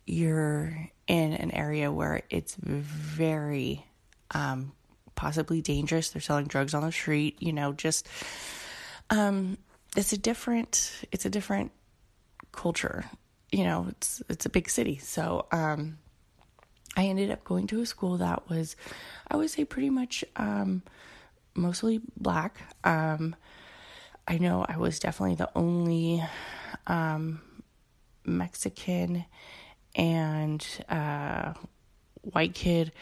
you're 0.05 0.91
in 1.07 1.33
an 1.33 1.50
area 1.53 1.91
where 1.91 2.21
it's 2.29 2.55
very 2.61 3.87
um, 4.33 4.73
possibly 5.15 5.62
dangerous. 5.62 6.11
They're 6.11 6.21
selling 6.21 6.49
drugs 6.49 6.75
on 6.75 6.83
the 6.83 6.93
street, 6.93 7.41
you 7.41 7.55
know, 7.55 7.73
just 7.73 8.07
um, 9.09 9.57
it's 9.97 10.12
a 10.12 10.19
different 10.19 11.03
it's 11.12 11.25
a 11.25 11.31
different 11.31 11.73
culture. 12.53 13.07
You 13.50 13.65
know, 13.65 13.87
it's 13.88 14.23
it's 14.29 14.45
a 14.45 14.50
big 14.50 14.69
city. 14.69 14.99
So 14.99 15.47
um, 15.50 15.97
I 16.95 17.07
ended 17.07 17.31
up 17.31 17.43
going 17.43 17.69
to 17.69 17.81
a 17.81 17.87
school 17.87 18.19
that 18.19 18.50
was 18.50 18.76
I 19.31 19.37
would 19.37 19.49
say 19.49 19.65
pretty 19.65 19.88
much 19.88 20.26
um, 20.37 20.83
mostly 21.55 22.03
black. 22.19 22.61
I 24.28 24.38
know 24.38 24.64
I 24.68 24.76
was 24.76 24.99
definitely 24.99 25.37
the 25.37 25.50
only 25.54 26.23
um, 26.87 27.40
Mexican 28.25 29.25
and 29.95 30.66
uh, 30.88 31.54
white 32.23 32.54
kid 32.54 32.92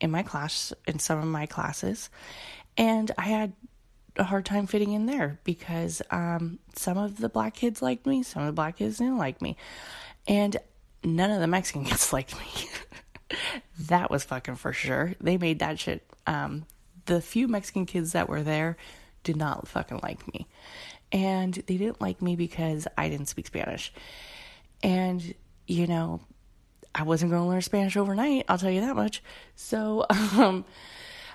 in 0.00 0.10
my 0.10 0.22
class, 0.22 0.72
in 0.86 0.98
some 0.98 1.18
of 1.18 1.26
my 1.26 1.46
classes. 1.46 2.10
And 2.76 3.10
I 3.18 3.22
had 3.22 3.52
a 4.16 4.24
hard 4.24 4.44
time 4.44 4.66
fitting 4.66 4.92
in 4.92 5.06
there 5.06 5.38
because 5.44 6.02
um, 6.10 6.58
some 6.74 6.96
of 6.96 7.18
the 7.18 7.28
black 7.28 7.54
kids 7.54 7.82
liked 7.82 8.06
me, 8.06 8.22
some 8.22 8.42
of 8.42 8.46
the 8.46 8.52
black 8.52 8.76
kids 8.76 8.98
didn't 8.98 9.18
like 9.18 9.42
me. 9.42 9.56
And 10.26 10.56
none 11.04 11.30
of 11.30 11.40
the 11.40 11.46
Mexican 11.46 11.84
kids 11.86 12.12
liked 12.12 12.36
me. 12.38 13.38
that 13.80 14.10
was 14.10 14.24
fucking 14.24 14.56
for 14.56 14.72
sure. 14.72 15.14
They 15.20 15.36
made 15.38 15.58
that 15.58 15.78
shit. 15.78 16.04
Um, 16.26 16.66
the 17.06 17.20
few 17.20 17.48
Mexican 17.48 17.86
kids 17.86 18.12
that 18.12 18.28
were 18.28 18.42
there 18.42 18.76
did 19.22 19.36
not 19.36 19.68
fucking 19.68 20.00
like 20.02 20.32
me. 20.32 20.46
And 21.10 21.54
they 21.54 21.76
didn't 21.76 22.00
like 22.00 22.20
me 22.20 22.36
because 22.36 22.86
I 22.96 23.08
didn't 23.08 23.26
speak 23.26 23.46
Spanish. 23.46 23.92
And, 24.82 25.34
you 25.66 25.86
know, 25.86 26.20
I 26.94 27.02
wasn't 27.02 27.30
going 27.30 27.42
to 27.42 27.48
learn 27.48 27.62
Spanish 27.62 27.96
overnight, 27.96 28.44
I'll 28.48 28.58
tell 28.58 28.70
you 28.70 28.80
that 28.82 28.96
much. 28.96 29.22
So, 29.54 30.06
um, 30.10 30.64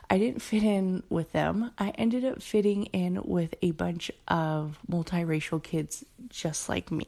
I 0.10 0.18
didn't 0.18 0.42
fit 0.42 0.64
in 0.64 1.02
with 1.10 1.32
them. 1.32 1.72
I 1.78 1.90
ended 1.92 2.26
up 2.26 2.42
fitting 2.42 2.86
in 2.88 3.22
with 3.24 3.56
a 3.62 3.72
bunch 3.72 4.12
of 4.28 4.78
multiracial 4.90 5.64
kids 5.64 6.06
just 6.30 6.70
like 6.70 6.92
me. 6.92 7.08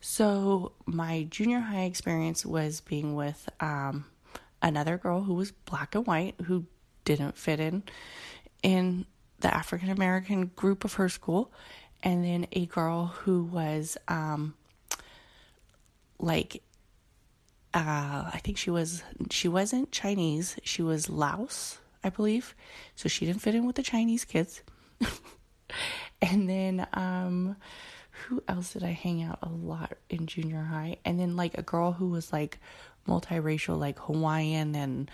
So, 0.00 0.72
my 0.84 1.26
junior 1.30 1.60
high 1.60 1.84
experience 1.84 2.44
was 2.44 2.80
being 2.80 3.14
with 3.14 3.48
um, 3.60 4.04
another 4.60 4.98
girl 4.98 5.22
who 5.22 5.34
was 5.34 5.52
black 5.52 5.94
and 5.94 6.06
white 6.06 6.34
who 6.44 6.66
didn't 7.04 7.38
fit 7.38 7.60
in 7.60 7.84
in 8.62 9.06
the 9.40 9.54
African 9.54 9.90
American 9.90 10.50
group 10.56 10.84
of 10.84 10.94
her 10.94 11.08
school, 11.08 11.52
and 12.02 12.24
then 12.24 12.46
a 12.52 12.66
girl 12.66 13.06
who 13.06 13.44
was 13.44 13.96
um, 14.08 14.54
like 16.18 16.62
uh, 17.74 18.30
I 18.32 18.40
think 18.42 18.56
she 18.56 18.70
was 18.70 19.02
she 19.30 19.48
wasn't 19.48 19.92
Chinese, 19.92 20.56
she 20.62 20.82
was 20.82 21.10
Laos, 21.10 21.78
I 22.02 22.08
believe. 22.08 22.54
So 22.94 23.08
she 23.08 23.26
didn't 23.26 23.42
fit 23.42 23.54
in 23.54 23.66
with 23.66 23.76
the 23.76 23.82
Chinese 23.82 24.24
kids. 24.24 24.62
and 26.22 26.48
then 26.48 26.86
um 26.94 27.56
who 28.10 28.42
else 28.48 28.72
did 28.72 28.82
I 28.82 28.92
hang 28.92 29.22
out 29.22 29.40
a 29.42 29.50
lot 29.50 29.92
in 30.08 30.26
junior 30.26 30.62
high? 30.62 30.96
And 31.04 31.20
then 31.20 31.36
like 31.36 31.58
a 31.58 31.62
girl 31.62 31.92
who 31.92 32.08
was 32.08 32.32
like 32.32 32.58
multiracial, 33.06 33.78
like 33.78 33.98
Hawaiian 33.98 34.74
and 34.74 35.10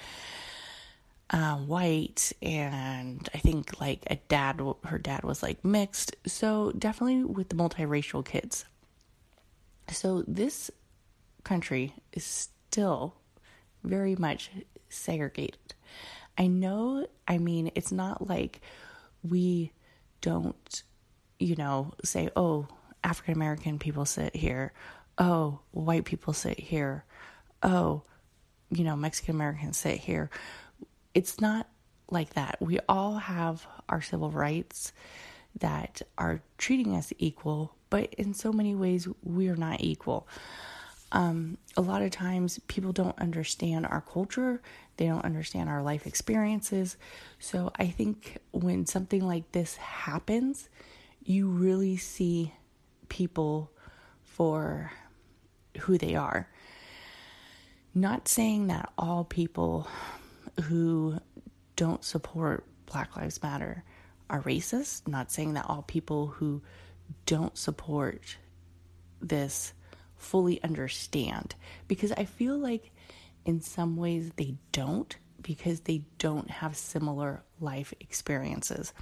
uh, 1.32 1.56
white 1.56 2.32
and 2.42 3.26
I 3.34 3.38
think 3.38 3.80
like 3.80 4.02
a 4.08 4.16
dad, 4.28 4.60
her 4.84 4.98
dad 4.98 5.24
was 5.24 5.42
like 5.42 5.64
mixed. 5.64 6.14
So 6.26 6.72
definitely 6.72 7.24
with 7.24 7.48
the 7.48 7.56
multiracial 7.56 8.24
kids. 8.24 8.66
So 9.88 10.24
this 10.28 10.70
country 11.42 11.94
is 12.12 12.24
still 12.24 13.14
very 13.82 14.14
much 14.14 14.50
segregated. 14.88 15.74
I 16.36 16.46
know, 16.46 17.06
I 17.26 17.38
mean, 17.38 17.72
it's 17.74 17.92
not 17.92 18.28
like 18.28 18.60
we 19.22 19.72
don't, 20.20 20.82
you 21.38 21.56
know, 21.56 21.92
say, 22.04 22.30
oh, 22.36 22.68
African 23.02 23.34
American 23.34 23.78
people 23.78 24.04
sit 24.04 24.36
here. 24.36 24.72
Oh, 25.18 25.60
white 25.72 26.04
people 26.04 26.32
sit 26.32 26.58
here. 26.58 27.04
Oh, 27.62 28.02
you 28.70 28.84
know, 28.84 28.96
Mexican 28.96 29.34
Americans 29.34 29.76
sit 29.76 29.98
here 29.98 30.30
it's 31.14 31.40
not 31.40 31.68
like 32.10 32.34
that. 32.34 32.56
We 32.60 32.78
all 32.88 33.14
have 33.14 33.66
our 33.88 34.02
civil 34.02 34.30
rights 34.30 34.92
that 35.58 36.02
are 36.16 36.42
treating 36.58 36.94
us 36.94 37.12
equal, 37.18 37.74
but 37.90 38.12
in 38.14 38.34
so 38.34 38.52
many 38.52 38.74
ways, 38.74 39.08
we 39.22 39.48
are 39.48 39.56
not 39.56 39.80
equal. 39.80 40.26
Um, 41.10 41.58
a 41.76 41.82
lot 41.82 42.00
of 42.00 42.10
times, 42.10 42.58
people 42.68 42.92
don't 42.92 43.18
understand 43.18 43.86
our 43.86 44.00
culture, 44.00 44.62
they 44.96 45.06
don't 45.06 45.24
understand 45.24 45.68
our 45.68 45.82
life 45.82 46.06
experiences. 46.06 46.96
So, 47.38 47.70
I 47.76 47.88
think 47.88 48.38
when 48.52 48.86
something 48.86 49.26
like 49.26 49.52
this 49.52 49.76
happens, 49.76 50.70
you 51.22 51.48
really 51.48 51.98
see 51.98 52.54
people 53.08 53.70
for 54.24 54.90
who 55.80 55.98
they 55.98 56.14
are. 56.14 56.48
Not 57.94 58.26
saying 58.26 58.68
that 58.68 58.90
all 58.96 59.24
people 59.24 59.86
who 60.64 61.18
don't 61.76 62.04
support 62.04 62.64
Black 62.86 63.16
Lives 63.16 63.42
Matter 63.42 63.84
are 64.28 64.42
racist. 64.42 65.08
Not 65.08 65.30
saying 65.30 65.54
that 65.54 65.66
all 65.68 65.82
people 65.82 66.28
who 66.28 66.62
don't 67.26 67.56
support 67.56 68.36
this 69.20 69.72
fully 70.16 70.62
understand, 70.62 71.54
because 71.88 72.12
I 72.12 72.24
feel 72.24 72.56
like 72.56 72.92
in 73.44 73.60
some 73.60 73.96
ways 73.96 74.30
they 74.36 74.54
don't, 74.70 75.16
because 75.42 75.80
they 75.80 76.04
don't 76.18 76.50
have 76.50 76.76
similar 76.76 77.42
life 77.60 77.92
experiences. 78.00 78.92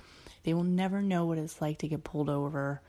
They 0.44 0.54
will 0.54 0.64
never 0.64 1.02
know 1.02 1.26
what 1.26 1.38
it's 1.38 1.60
like 1.60 1.78
to 1.80 1.88
get 1.88 2.04
pulled 2.04 2.30
over, 2.30 2.80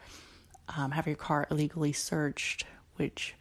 um, 0.78 0.92
have 0.92 1.08
your 1.08 1.18
car 1.18 1.48
illegally 1.52 1.92
searched, 1.92 2.66
which 2.96 3.36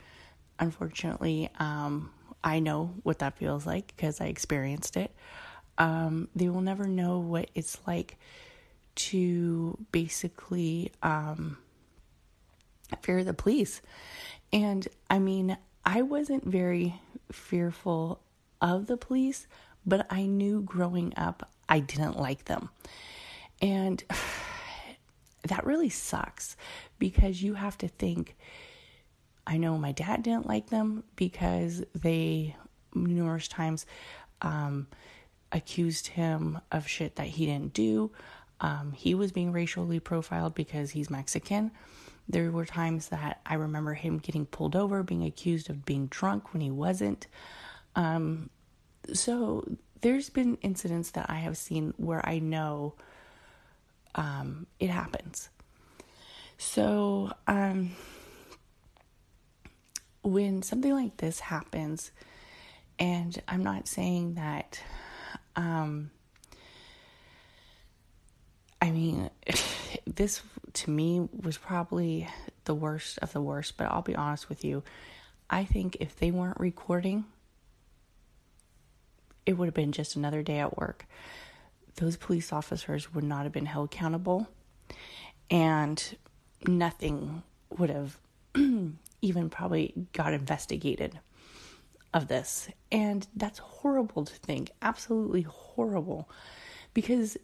unfortunately 0.58 1.48
um, 1.60 2.10
I 2.42 2.60
know 2.60 2.94
what 3.02 3.18
that 3.18 3.36
feels 3.36 3.66
like 3.66 3.88
because 3.88 4.20
I 4.20 4.26
experienced 4.26 4.96
it. 4.96 5.14
Um, 5.78 6.28
they 6.34 6.48
will 6.48 6.60
never 6.60 6.86
know 6.86 7.18
what 7.18 7.50
it's 7.54 7.78
like 7.86 8.18
to 8.94 9.78
basically 9.92 10.92
um, 11.02 11.58
fear 13.02 13.24
the 13.24 13.34
police. 13.34 13.80
And 14.52 14.86
I 15.08 15.18
mean, 15.18 15.56
I 15.84 16.02
wasn't 16.02 16.44
very 16.44 17.00
fearful 17.32 18.20
of 18.60 18.86
the 18.86 18.96
police, 18.96 19.46
but 19.86 20.06
I 20.10 20.26
knew 20.26 20.62
growing 20.62 21.12
up 21.16 21.48
I 21.68 21.80
didn't 21.80 22.18
like 22.18 22.44
them. 22.44 22.68
And 23.62 24.02
that 25.48 25.64
really 25.64 25.88
sucks 25.88 26.56
because 26.98 27.42
you 27.42 27.54
have 27.54 27.78
to 27.78 27.88
think 27.88 28.36
I 29.50 29.56
know 29.56 29.76
my 29.76 29.90
dad 29.90 30.22
didn't 30.22 30.46
like 30.46 30.70
them 30.70 31.02
because 31.16 31.82
they 31.92 32.54
numerous 32.94 33.48
times 33.48 33.84
um, 34.42 34.86
accused 35.50 36.06
him 36.06 36.60
of 36.70 36.86
shit 36.86 37.16
that 37.16 37.26
he 37.26 37.46
didn't 37.46 37.74
do. 37.74 38.12
Um, 38.60 38.92
he 38.92 39.12
was 39.12 39.32
being 39.32 39.50
racially 39.50 39.98
profiled 39.98 40.54
because 40.54 40.92
he's 40.92 41.10
Mexican. 41.10 41.72
There 42.28 42.52
were 42.52 42.64
times 42.64 43.08
that 43.08 43.40
I 43.44 43.54
remember 43.54 43.94
him 43.94 44.18
getting 44.18 44.46
pulled 44.46 44.76
over, 44.76 45.02
being 45.02 45.24
accused 45.24 45.68
of 45.68 45.84
being 45.84 46.06
drunk 46.06 46.52
when 46.54 46.60
he 46.60 46.70
wasn't. 46.70 47.26
Um, 47.96 48.50
so 49.12 49.64
there's 50.00 50.30
been 50.30 50.58
incidents 50.62 51.10
that 51.12 51.28
I 51.28 51.38
have 51.38 51.56
seen 51.56 51.92
where 51.96 52.24
I 52.24 52.38
know 52.38 52.94
um, 54.14 54.68
it 54.78 54.90
happens. 54.90 55.48
So, 56.56 57.32
um, 57.48 57.96
when 60.22 60.62
something 60.62 60.92
like 60.92 61.16
this 61.18 61.40
happens, 61.40 62.10
and 62.98 63.40
I'm 63.48 63.62
not 63.62 63.88
saying 63.88 64.34
that 64.34 64.82
Um, 65.56 66.10
I 68.80 68.90
mean, 68.90 69.30
this 70.06 70.42
to 70.74 70.90
me 70.90 71.28
was 71.42 71.58
probably 71.58 72.28
the 72.64 72.74
worst 72.74 73.18
of 73.18 73.32
the 73.32 73.40
worst, 73.40 73.76
but 73.76 73.90
I'll 73.90 74.02
be 74.02 74.14
honest 74.14 74.48
with 74.48 74.64
you. 74.64 74.82
I 75.48 75.64
think 75.64 75.96
if 76.00 76.16
they 76.16 76.30
weren't 76.30 76.60
recording, 76.60 77.24
it 79.44 79.54
would 79.54 79.66
have 79.66 79.74
been 79.74 79.92
just 79.92 80.16
another 80.16 80.42
day 80.42 80.58
at 80.58 80.78
work. 80.78 81.06
Those 81.96 82.16
police 82.16 82.52
officers 82.52 83.12
would 83.14 83.24
not 83.24 83.42
have 83.42 83.52
been 83.52 83.66
held 83.66 83.92
accountable, 83.92 84.48
and 85.50 86.16
nothing 86.66 87.42
would 87.76 87.90
have 87.90 88.18
even 89.22 89.50
probably 89.50 89.94
got 90.12 90.32
investigated 90.32 91.18
of 92.12 92.28
this. 92.28 92.68
And 92.90 93.26
that's 93.36 93.58
horrible 93.58 94.24
to 94.24 94.34
think, 94.34 94.70
absolutely 94.82 95.42
horrible, 95.42 96.28
because 96.94 97.36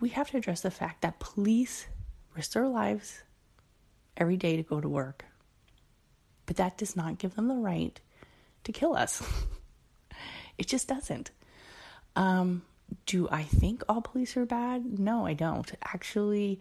we 0.00 0.10
have 0.10 0.30
to 0.30 0.38
address 0.38 0.62
the 0.62 0.70
fact 0.70 1.02
that 1.02 1.20
police 1.20 1.86
risk 2.34 2.52
their 2.52 2.68
lives 2.68 3.22
every 4.16 4.36
day 4.36 4.56
to 4.56 4.62
go 4.62 4.80
to 4.80 4.88
work. 4.88 5.24
But 6.46 6.56
that 6.56 6.78
does 6.78 6.96
not 6.96 7.18
give 7.18 7.34
them 7.34 7.48
the 7.48 7.54
right 7.54 7.98
to 8.64 8.72
kill 8.72 8.94
us. 8.94 9.22
it 10.58 10.66
just 10.66 10.88
doesn't. 10.88 11.30
Um, 12.16 12.62
do 13.06 13.28
I 13.30 13.44
think 13.44 13.82
all 13.88 14.00
police 14.00 14.36
are 14.36 14.46
bad? 14.46 14.98
No, 14.98 15.26
I 15.26 15.34
don't. 15.34 15.70
Actually, 15.84 16.60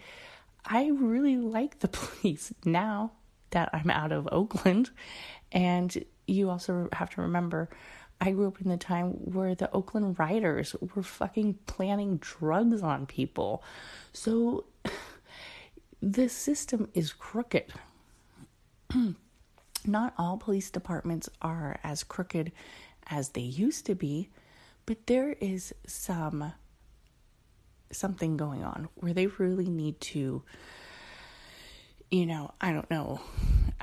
I 0.65 0.89
really 0.89 1.37
like 1.37 1.79
the 1.79 1.87
police 1.87 2.53
now 2.65 3.13
that 3.51 3.69
I'm 3.73 3.89
out 3.89 4.11
of 4.11 4.27
Oakland. 4.31 4.89
And 5.51 6.05
you 6.27 6.49
also 6.49 6.89
have 6.93 7.09
to 7.11 7.21
remember, 7.21 7.69
I 8.21 8.31
grew 8.31 8.47
up 8.47 8.61
in 8.61 8.69
the 8.69 8.77
time 8.77 9.11
where 9.11 9.55
the 9.55 9.71
Oakland 9.71 10.19
Riders 10.19 10.75
were 10.95 11.03
fucking 11.03 11.59
planting 11.65 12.17
drugs 12.17 12.81
on 12.81 13.05
people. 13.05 13.63
So 14.13 14.65
the 16.01 16.29
system 16.29 16.89
is 16.93 17.13
crooked. 17.13 17.73
Not 19.85 20.13
all 20.17 20.37
police 20.37 20.69
departments 20.69 21.29
are 21.41 21.79
as 21.83 22.03
crooked 22.03 22.51
as 23.07 23.29
they 23.29 23.41
used 23.41 23.85
to 23.85 23.95
be, 23.95 24.29
but 24.85 25.07
there 25.07 25.33
is 25.39 25.73
some 25.87 26.53
something 27.91 28.37
going 28.37 28.63
on 28.63 28.87
where 28.95 29.13
they 29.13 29.25
really 29.25 29.67
need 29.69 29.99
to 29.99 30.43
you 32.11 32.25
know, 32.25 32.51
I 32.59 32.71
don't 32.71 32.89
know. 32.89 33.21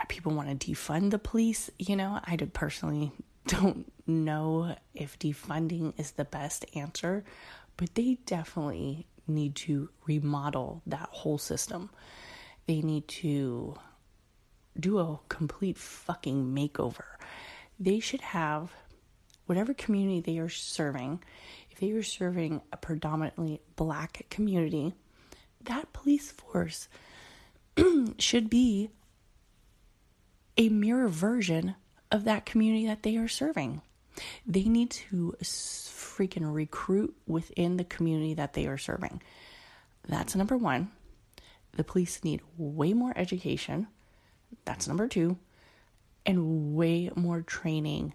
People 0.09 0.33
want 0.33 0.61
to 0.61 0.71
defund 0.71 1.11
the 1.11 1.19
police, 1.19 1.71
you 1.79 1.97
know. 1.97 2.21
I 2.25 2.37
personally 2.37 3.13
don't 3.47 3.91
know 4.07 4.77
if 4.95 5.19
defunding 5.19 5.99
is 5.99 6.13
the 6.13 6.25
best 6.25 6.65
answer, 6.75 7.25
but 7.77 7.95
they 7.95 8.19
definitely 8.27 9.07
need 9.27 9.57
to 9.57 9.91
remodel 10.07 10.83
that 10.87 11.09
whole 11.11 11.39
system. 11.39 11.91
They 12.67 12.83
need 12.83 13.09
to 13.09 13.77
do 14.79 14.99
a 14.99 15.19
complete 15.29 15.79
fucking 15.79 16.55
makeover. 16.55 17.05
They 17.79 18.01
should 18.01 18.21
have 18.21 18.71
whatever 19.47 19.75
community 19.75 20.21
they 20.21 20.39
are 20.39 20.49
serving, 20.49 21.23
if 21.71 21.79
they 21.79 21.93
are 21.93 22.03
serving 22.03 22.61
a 22.73 22.77
predominantly 22.77 23.61
black 23.77 24.27
community, 24.31 24.95
that 25.63 25.93
police 25.93 26.31
force 26.33 26.89
should 28.19 28.51
be 28.51 28.91
a 30.57 30.69
mirror 30.69 31.09
version 31.09 31.75
of 32.11 32.25
that 32.25 32.47
community 32.47 32.87
that 32.87 33.03
they 33.03 33.17
are 33.17 33.29
serving. 33.29 33.83
They 34.47 34.65
need 34.65 34.91
to 34.91 35.37
freaking 35.43 36.53
recruit 36.55 37.15
within 37.27 37.77
the 37.77 37.85
community 37.85 38.35
that 38.35 38.55
they 38.55 38.67
are 38.67 38.79
serving. 38.79 39.23
That's 40.09 40.35
number 40.35 40.57
one. 40.57 40.91
The 41.77 41.85
police 41.85 42.25
need 42.25 42.41
way 42.57 42.95
more 42.95 43.13
education. 43.15 43.89
That's 44.65 44.89
number 44.89 45.09
two. 45.09 45.37
And 46.25 46.75
way 46.75 47.11
more 47.15 47.43
training. 47.43 48.15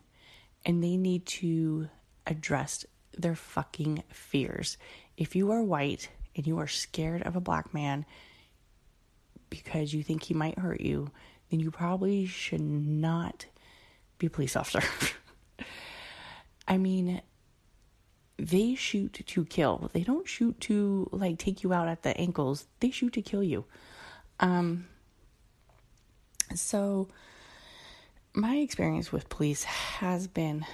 And 0.66 0.84
they 0.84 0.98
need 0.98 1.26
to 1.28 1.90
address 2.26 2.86
their 3.18 3.36
fucking 3.36 4.04
fears. 4.12 4.78
If 5.18 5.36
you 5.36 5.52
are 5.52 5.62
white 5.62 6.10
and 6.36 6.48
you 6.48 6.58
are 6.60 6.68
scared 6.68 7.22
of 7.24 7.36
a 7.36 7.42
black 7.42 7.74
man, 7.74 8.06
because 9.52 9.94
you 9.94 10.02
think 10.02 10.24
he 10.24 10.34
might 10.34 10.58
hurt 10.58 10.82
you, 10.82 11.12
then 11.52 11.60
you 11.60 11.70
probably 11.70 12.26
should 12.26 12.62
not 12.62 13.46
be 14.18 14.26
a 14.26 14.30
police 14.32 14.56
officer. 14.56 14.82
I 16.68 16.78
mean, 16.78 17.22
they 18.40 18.74
shoot 18.74 19.22
to 19.28 19.46
kill. 19.46 19.92
They 19.94 20.02
don't 20.02 20.28
shoot 20.28 20.60
to 20.62 21.08
like 21.12 21.38
take 21.38 21.62
you 21.62 21.74
out 21.74 21.88
at 21.88 22.02
the 22.02 22.18
ankles. 22.18 22.66
They 22.80 22.90
shoot 22.90 23.14
to 23.14 23.22
kill 23.22 23.44
you. 23.44 23.66
Um 24.40 24.88
so 26.56 27.08
my 28.34 28.58
experience 28.58 29.12
with 29.12 29.30
police 29.30 29.64
has 29.64 30.28
been 30.28 30.66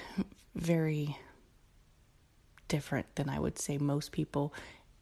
very 0.55 1.17
different 2.67 3.15
than 3.15 3.29
I 3.29 3.39
would 3.39 3.57
say 3.57 3.77
most 3.77 4.11
people 4.11 4.53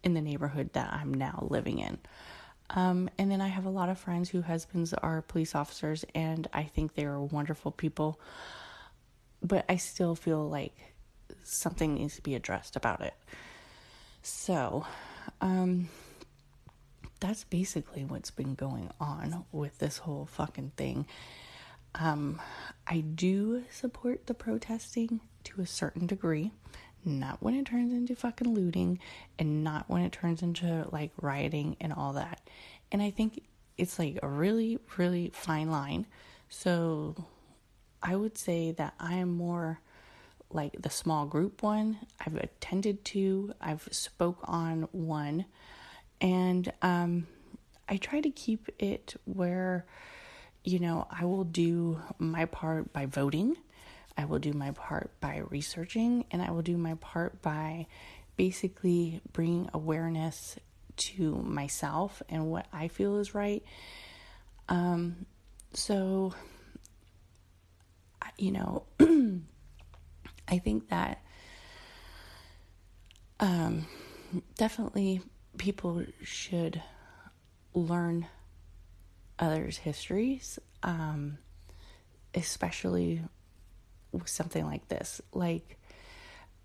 in 0.03 0.13
the 0.13 0.21
neighborhood 0.21 0.71
that 0.73 0.93
I'm 0.93 1.13
now 1.13 1.47
living 1.49 1.79
in. 1.79 1.97
Um, 2.71 3.09
and 3.17 3.29
then 3.29 3.41
I 3.41 3.47
have 3.47 3.65
a 3.65 3.69
lot 3.69 3.89
of 3.89 3.99
friends 3.99 4.29
whose 4.29 4.45
husbands 4.45 4.93
are 4.93 5.21
police 5.21 5.53
officers, 5.53 6.03
and 6.15 6.47
I 6.53 6.63
think 6.63 6.95
they 6.95 7.05
are 7.05 7.19
wonderful 7.19 7.71
people. 7.71 8.19
But 9.41 9.65
I 9.69 9.75
still 9.75 10.15
feel 10.15 10.49
like 10.49 10.73
something 11.43 11.95
needs 11.95 12.15
to 12.15 12.21
be 12.21 12.35
addressed 12.35 12.75
about 12.75 13.01
it. 13.01 13.13
So, 14.23 14.85
um, 15.41 15.89
that's 17.19 17.43
basically 17.43 18.03
what's 18.03 18.31
been 18.31 18.55
going 18.55 18.89
on 18.99 19.45
with 19.51 19.77
this 19.77 19.99
whole 19.99 20.25
fucking 20.25 20.71
thing. 20.75 21.05
Um, 21.93 22.41
I 22.87 22.99
do 23.01 23.63
support 23.71 24.27
the 24.27 24.33
protesting 24.33 25.21
to 25.45 25.61
a 25.61 25.65
certain 25.65 26.07
degree 26.07 26.51
not 27.05 27.41
when 27.41 27.55
it 27.55 27.65
turns 27.65 27.93
into 27.93 28.15
fucking 28.15 28.53
looting 28.53 28.99
and 29.37 29.63
not 29.63 29.89
when 29.89 30.01
it 30.01 30.11
turns 30.11 30.41
into 30.41 30.87
like 30.91 31.11
rioting 31.21 31.77
and 31.79 31.93
all 31.93 32.13
that. 32.13 32.41
And 32.91 33.01
I 33.01 33.11
think 33.11 33.41
it's 33.77 33.99
like 33.99 34.19
a 34.23 34.27
really, 34.27 34.79
really 34.97 35.31
fine 35.33 35.69
line. 35.69 36.05
So 36.49 37.15
I 38.01 38.15
would 38.15 38.37
say 38.37 38.71
that 38.73 38.93
I 38.99 39.15
am 39.15 39.35
more 39.35 39.79
like 40.51 40.81
the 40.81 40.89
small 40.89 41.25
group 41.25 41.63
one. 41.63 41.97
I've 42.25 42.35
attended 42.35 43.03
to, 43.05 43.53
I've 43.59 43.87
spoke 43.91 44.39
on 44.43 44.87
one, 44.91 45.45
and 46.21 46.71
um, 46.81 47.27
I 47.89 47.97
try 47.97 48.21
to 48.21 48.29
keep 48.29 48.69
it 48.79 49.15
where, 49.25 49.85
you 50.63 50.79
know, 50.79 51.07
I 51.11 51.25
will 51.25 51.43
do 51.43 51.99
my 52.17 52.45
part 52.45 52.93
by 52.93 53.05
voting 53.05 53.57
I 54.17 54.25
will 54.25 54.39
do 54.39 54.53
my 54.53 54.71
part 54.71 55.11
by 55.19 55.41
researching, 55.49 56.25
and 56.31 56.41
I 56.41 56.51
will 56.51 56.61
do 56.61 56.77
my 56.77 56.95
part 56.95 57.41
by 57.41 57.87
basically 58.37 59.21
bringing 59.33 59.69
awareness 59.73 60.57
to 60.97 61.35
myself 61.35 62.21
and 62.29 62.49
what 62.49 62.67
I 62.71 62.87
feel 62.87 63.17
is 63.17 63.35
right. 63.35 63.63
Um, 64.69 65.25
so, 65.73 66.33
you 68.37 68.51
know, 68.51 68.83
I 70.47 70.59
think 70.59 70.89
that 70.89 71.21
um, 73.39 73.85
definitely 74.57 75.21
people 75.57 76.05
should 76.23 76.81
learn 77.73 78.27
others' 79.37 79.77
histories, 79.77 80.59
um, 80.83 81.37
especially 82.33 83.21
something 84.25 84.65
like 84.65 84.87
this. 84.87 85.21
Like, 85.33 85.77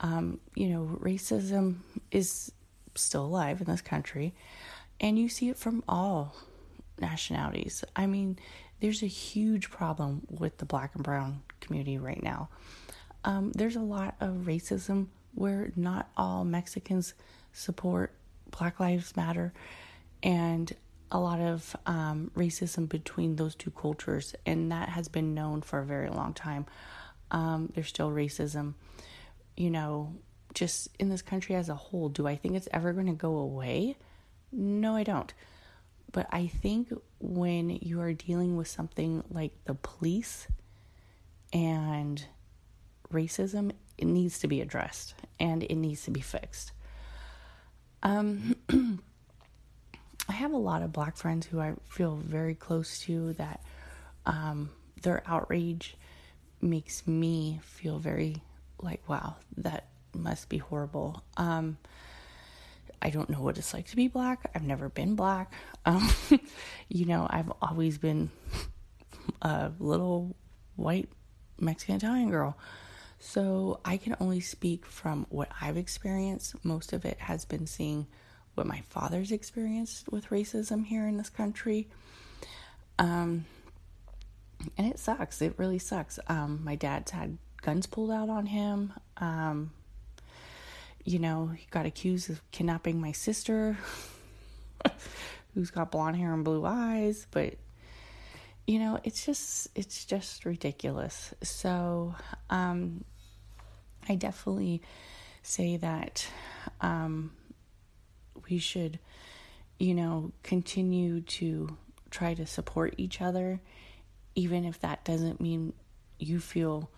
um, 0.00 0.40
you 0.54 0.68
know, 0.68 0.98
racism 1.00 1.76
is 2.10 2.52
still 2.94 3.24
alive 3.24 3.60
in 3.60 3.66
this 3.66 3.80
country, 3.82 4.34
and 5.00 5.18
you 5.18 5.28
see 5.28 5.48
it 5.48 5.56
from 5.56 5.82
all 5.88 6.36
nationalities. 6.98 7.84
I 7.96 8.06
mean, 8.06 8.38
there's 8.80 9.02
a 9.02 9.06
huge 9.06 9.70
problem 9.70 10.22
with 10.28 10.58
the 10.58 10.64
black 10.64 10.94
and 10.94 11.04
brown 11.04 11.42
community 11.60 11.98
right 11.98 12.22
now. 12.22 12.48
Um, 13.24 13.52
there's 13.52 13.76
a 13.76 13.80
lot 13.80 14.16
of 14.20 14.46
racism 14.46 15.08
where 15.34 15.72
not 15.76 16.10
all 16.16 16.44
Mexicans 16.44 17.14
support 17.52 18.12
Black 18.50 18.80
Lives 18.80 19.16
Matter, 19.16 19.52
and 20.22 20.74
a 21.12 21.18
lot 21.18 21.40
of 21.40 21.76
um, 21.86 22.30
racism 22.36 22.88
between 22.88 23.36
those 23.36 23.54
two 23.54 23.70
cultures, 23.70 24.34
and 24.46 24.70
that 24.72 24.88
has 24.88 25.08
been 25.08 25.34
known 25.34 25.60
for 25.60 25.80
a 25.80 25.84
very 25.84 26.08
long 26.08 26.32
time. 26.32 26.66
Um, 27.30 27.70
there's 27.74 27.88
still 27.88 28.10
racism, 28.10 28.74
you 29.56 29.70
know, 29.70 30.14
just 30.54 30.88
in 30.98 31.08
this 31.08 31.22
country 31.22 31.54
as 31.54 31.68
a 31.68 31.74
whole. 31.74 32.08
Do 32.08 32.26
I 32.26 32.36
think 32.36 32.56
it's 32.56 32.68
ever 32.72 32.92
going 32.92 33.06
to 33.06 33.12
go 33.12 33.36
away? 33.38 33.96
No, 34.52 34.96
I 34.96 35.04
don't. 35.04 35.32
But 36.12 36.26
I 36.32 36.48
think 36.48 36.92
when 37.20 37.70
you 37.70 38.00
are 38.00 38.12
dealing 38.12 38.56
with 38.56 38.66
something 38.66 39.22
like 39.30 39.52
the 39.64 39.74
police 39.74 40.48
and 41.52 42.24
racism, 43.12 43.72
it 43.96 44.06
needs 44.06 44.40
to 44.40 44.48
be 44.48 44.60
addressed 44.60 45.14
and 45.38 45.62
it 45.62 45.76
needs 45.76 46.04
to 46.04 46.10
be 46.10 46.20
fixed. 46.20 46.72
Um, 48.02 48.56
I 50.28 50.32
have 50.32 50.52
a 50.52 50.58
lot 50.58 50.82
of 50.82 50.92
black 50.92 51.16
friends 51.16 51.46
who 51.46 51.60
I 51.60 51.74
feel 51.88 52.16
very 52.16 52.54
close 52.54 53.00
to 53.00 53.34
that 53.34 53.60
um, 54.26 54.70
their 55.02 55.22
outrage 55.26 55.96
makes 56.62 57.06
me 57.06 57.60
feel 57.62 57.98
very 57.98 58.42
like, 58.80 59.06
wow, 59.08 59.36
that 59.58 59.86
must 60.14 60.48
be 60.48 60.58
horrible. 60.58 61.22
Um, 61.36 61.78
I 63.02 63.10
don't 63.10 63.30
know 63.30 63.40
what 63.40 63.58
it's 63.58 63.72
like 63.72 63.86
to 63.88 63.96
be 63.96 64.08
black. 64.08 64.50
I've 64.54 64.62
never 64.62 64.88
been 64.88 65.14
black. 65.14 65.52
Um, 65.86 66.08
you 66.88 67.06
know, 67.06 67.26
I've 67.28 67.50
always 67.62 67.98
been 67.98 68.30
a 69.42 69.70
little 69.78 70.36
white 70.76 71.08
Mexican 71.58 71.96
Italian 71.96 72.30
girl. 72.30 72.58
So 73.18 73.80
I 73.84 73.98
can 73.98 74.16
only 74.18 74.40
speak 74.40 74.86
from 74.86 75.26
what 75.28 75.50
I've 75.60 75.76
experienced. 75.76 76.64
Most 76.64 76.92
of 76.92 77.04
it 77.04 77.18
has 77.18 77.44
been 77.44 77.66
seeing 77.66 78.06
what 78.54 78.66
my 78.66 78.82
father's 78.88 79.30
experienced 79.30 80.10
with 80.10 80.28
racism 80.30 80.86
here 80.86 81.06
in 81.06 81.16
this 81.18 81.28
country. 81.28 81.88
Um, 82.98 83.44
and 84.76 84.86
it 84.86 84.98
sucks. 84.98 85.40
It 85.42 85.54
really 85.56 85.78
sucks. 85.78 86.18
Um, 86.26 86.60
my 86.64 86.74
dad's 86.74 87.10
had 87.10 87.38
guns 87.62 87.86
pulled 87.86 88.10
out 88.10 88.28
on 88.28 88.46
him. 88.46 88.92
Um, 89.16 89.72
you 91.04 91.18
know, 91.18 91.50
he 91.54 91.66
got 91.70 91.86
accused 91.86 92.30
of 92.30 92.42
kidnapping 92.50 93.00
my 93.00 93.12
sister, 93.12 93.78
who's 95.54 95.70
got 95.70 95.90
blonde 95.90 96.16
hair 96.16 96.32
and 96.32 96.44
blue 96.44 96.64
eyes. 96.64 97.26
But 97.30 97.54
you 98.66 98.78
know, 98.78 99.00
it's 99.02 99.24
just 99.24 99.68
it's 99.74 100.04
just 100.04 100.44
ridiculous. 100.44 101.34
So, 101.42 102.14
um, 102.50 103.04
I 104.08 104.14
definitely 104.14 104.82
say 105.42 105.76
that 105.78 106.26
um, 106.80 107.32
we 108.48 108.58
should, 108.58 108.98
you 109.78 109.94
know, 109.94 110.32
continue 110.42 111.20
to 111.22 111.76
try 112.10 112.34
to 112.34 112.46
support 112.46 112.94
each 112.98 113.20
other, 113.20 113.60
even 114.34 114.64
if 114.64 114.80
that 114.80 115.04
doesn't 115.04 115.40
mean 115.40 115.72
you 116.18 116.40
feel 116.40 116.90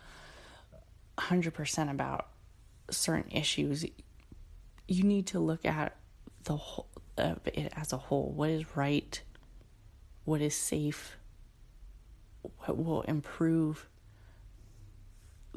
100% 1.18 1.90
about 1.90 2.28
certain 2.90 3.30
issues. 3.30 3.84
You 4.88 5.04
need 5.04 5.26
to 5.28 5.38
look 5.38 5.64
at 5.64 5.96
the 6.44 6.56
whole 6.56 6.88
of 7.18 7.40
it 7.46 7.72
as 7.76 7.92
a 7.92 7.96
whole. 7.96 8.32
What 8.32 8.50
is 8.50 8.76
right? 8.76 9.20
What 10.24 10.40
is 10.40 10.54
safe? 10.54 11.16
What 12.42 12.78
will 12.78 13.02
improve 13.02 13.88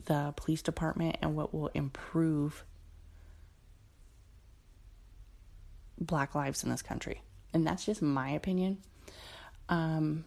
the 0.06 0.34
police 0.36 0.62
department 0.62 1.18
and 1.22 1.36
what 1.36 1.54
will 1.54 1.70
improve 1.74 2.66
black 6.00 6.36
lives 6.36 6.64
in 6.64 6.70
this 6.70 6.82
country. 6.82 7.22
And 7.54 7.66
that's 7.66 7.86
just 7.86 8.02
my 8.02 8.30
opinion. 8.32 8.80
Um, 9.70 10.26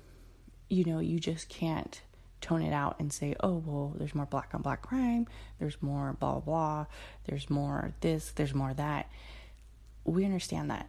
you 0.68 0.84
know, 0.84 0.98
you 0.98 1.18
just 1.18 1.48
can't 1.48 2.00
tone 2.40 2.62
it 2.62 2.72
out 2.72 2.96
and 3.00 3.12
say, 3.12 3.34
oh, 3.40 3.62
well, 3.64 3.94
there's 3.96 4.14
more 4.14 4.26
black 4.26 4.50
on 4.54 4.62
black 4.62 4.82
crime, 4.82 5.26
there's 5.58 5.82
more 5.82 6.16
blah, 6.18 6.34
blah, 6.34 6.40
blah, 6.40 6.86
there's 7.24 7.50
more 7.50 7.92
this, 8.00 8.32
there's 8.32 8.54
more 8.54 8.74
that. 8.74 9.10
We 10.04 10.24
understand 10.24 10.70
that. 10.70 10.88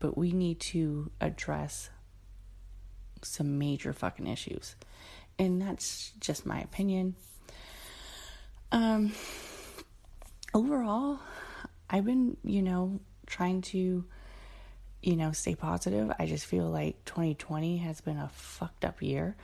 But 0.00 0.16
we 0.16 0.32
need 0.32 0.60
to 0.60 1.10
address 1.20 1.90
some 3.22 3.58
major 3.58 3.92
fucking 3.92 4.26
issues. 4.26 4.76
And 5.38 5.60
that's 5.60 6.12
just 6.20 6.46
my 6.46 6.60
opinion. 6.60 7.16
Um, 8.70 9.12
overall, 10.54 11.20
I've 11.90 12.04
been, 12.04 12.36
you 12.44 12.62
know, 12.62 13.00
trying 13.26 13.62
to, 13.62 14.04
you 15.02 15.16
know, 15.16 15.32
stay 15.32 15.54
positive. 15.54 16.12
I 16.18 16.26
just 16.26 16.46
feel 16.46 16.64
like 16.64 17.04
2020 17.04 17.78
has 17.78 18.00
been 18.00 18.18
a 18.18 18.28
fucked 18.32 18.84
up 18.84 19.02
year. 19.02 19.36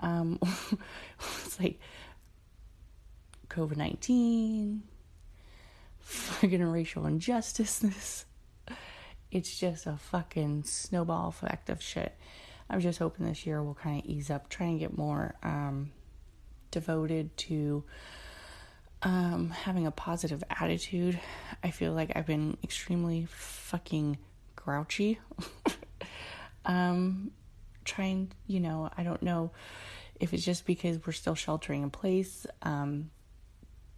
Um, 0.00 0.38
it's 1.44 1.58
like 1.58 1.78
COVID 3.48 3.76
19, 3.76 4.82
fucking 6.00 6.64
racial 6.64 7.06
injustice. 7.06 8.24
It's 9.30 9.58
just 9.58 9.86
a 9.86 9.96
fucking 9.96 10.64
snowball 10.64 11.28
effect 11.28 11.70
of 11.70 11.80
shit. 11.80 12.16
I'm 12.68 12.80
just 12.80 12.98
hoping 12.98 13.26
this 13.26 13.46
year 13.46 13.62
will 13.62 13.74
kind 13.74 14.00
of 14.00 14.06
ease 14.08 14.30
up, 14.30 14.48
try 14.48 14.66
and 14.66 14.78
get 14.78 14.96
more 14.96 15.34
um, 15.42 15.90
devoted 16.70 17.36
to 17.38 17.84
um, 19.02 19.50
having 19.50 19.86
a 19.86 19.90
positive 19.90 20.42
attitude. 20.50 21.18
I 21.62 21.70
feel 21.70 21.92
like 21.92 22.12
I've 22.14 22.26
been 22.26 22.56
extremely 22.62 23.26
fucking 23.30 24.18
grouchy. 24.64 25.18
um, 26.64 27.30
trying, 27.84 28.32
you 28.46 28.60
know, 28.60 28.90
I 28.96 29.02
don't 29.02 29.22
know 29.22 29.50
if 30.18 30.34
it's 30.34 30.44
just 30.44 30.66
because 30.66 30.98
we're 31.06 31.12
still 31.12 31.34
sheltering 31.34 31.82
in 31.82 31.90
place. 31.90 32.46
Um, 32.62 33.10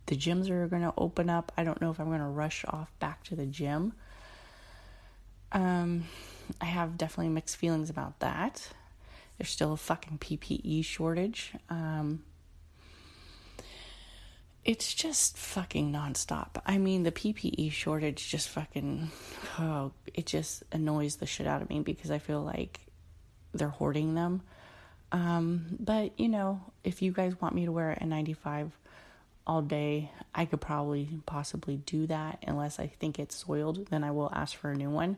the 0.06 0.16
gyms 0.16 0.50
are 0.50 0.66
going 0.66 0.82
to 0.82 0.94
open 0.96 1.30
up. 1.30 1.52
I 1.56 1.64
don't 1.64 1.80
know 1.80 1.90
if 1.90 2.00
I'm 2.00 2.06
going 2.06 2.20
to 2.20 2.26
rush 2.26 2.64
off 2.68 2.92
back 2.98 3.24
to 3.24 3.36
the 3.36 3.46
gym. 3.46 3.92
Um, 5.52 6.04
I 6.60 6.66
have 6.66 6.96
definitely 6.96 7.32
mixed 7.32 7.56
feelings 7.56 7.90
about 7.90 8.18
that. 8.20 8.68
There's 9.38 9.50
still 9.50 9.72
a 9.72 9.76
fucking 9.76 10.18
PPE 10.18 10.84
shortage. 10.84 11.52
Um, 11.68 12.22
it's 14.64 14.94
just 14.94 15.36
fucking 15.36 15.92
nonstop. 15.92 16.60
I 16.64 16.78
mean, 16.78 17.02
the 17.02 17.12
PPE 17.12 17.72
shortage 17.72 18.28
just 18.28 18.48
fucking, 18.50 19.10
oh, 19.58 19.92
it 20.14 20.26
just 20.26 20.62
annoys 20.70 21.16
the 21.16 21.26
shit 21.26 21.46
out 21.46 21.62
of 21.62 21.68
me 21.68 21.80
because 21.80 22.10
I 22.10 22.18
feel 22.18 22.42
like 22.42 22.80
they're 23.52 23.68
hoarding 23.68 24.14
them. 24.14 24.42
Um, 25.10 25.76
but, 25.80 26.18
you 26.18 26.28
know, 26.28 26.60
if 26.84 27.02
you 27.02 27.12
guys 27.12 27.40
want 27.40 27.54
me 27.54 27.66
to 27.66 27.72
wear 27.72 27.90
an 27.90 28.10
N95 28.10 28.70
all 29.46 29.62
day, 29.62 30.10
I 30.32 30.44
could 30.44 30.60
probably 30.60 31.08
possibly 31.26 31.76
do 31.76 32.06
that 32.06 32.38
unless 32.46 32.78
I 32.78 32.86
think 32.86 33.18
it's 33.18 33.34
soiled, 33.34 33.88
then 33.88 34.04
I 34.04 34.12
will 34.12 34.30
ask 34.32 34.56
for 34.56 34.70
a 34.70 34.76
new 34.76 34.90
one. 34.90 35.16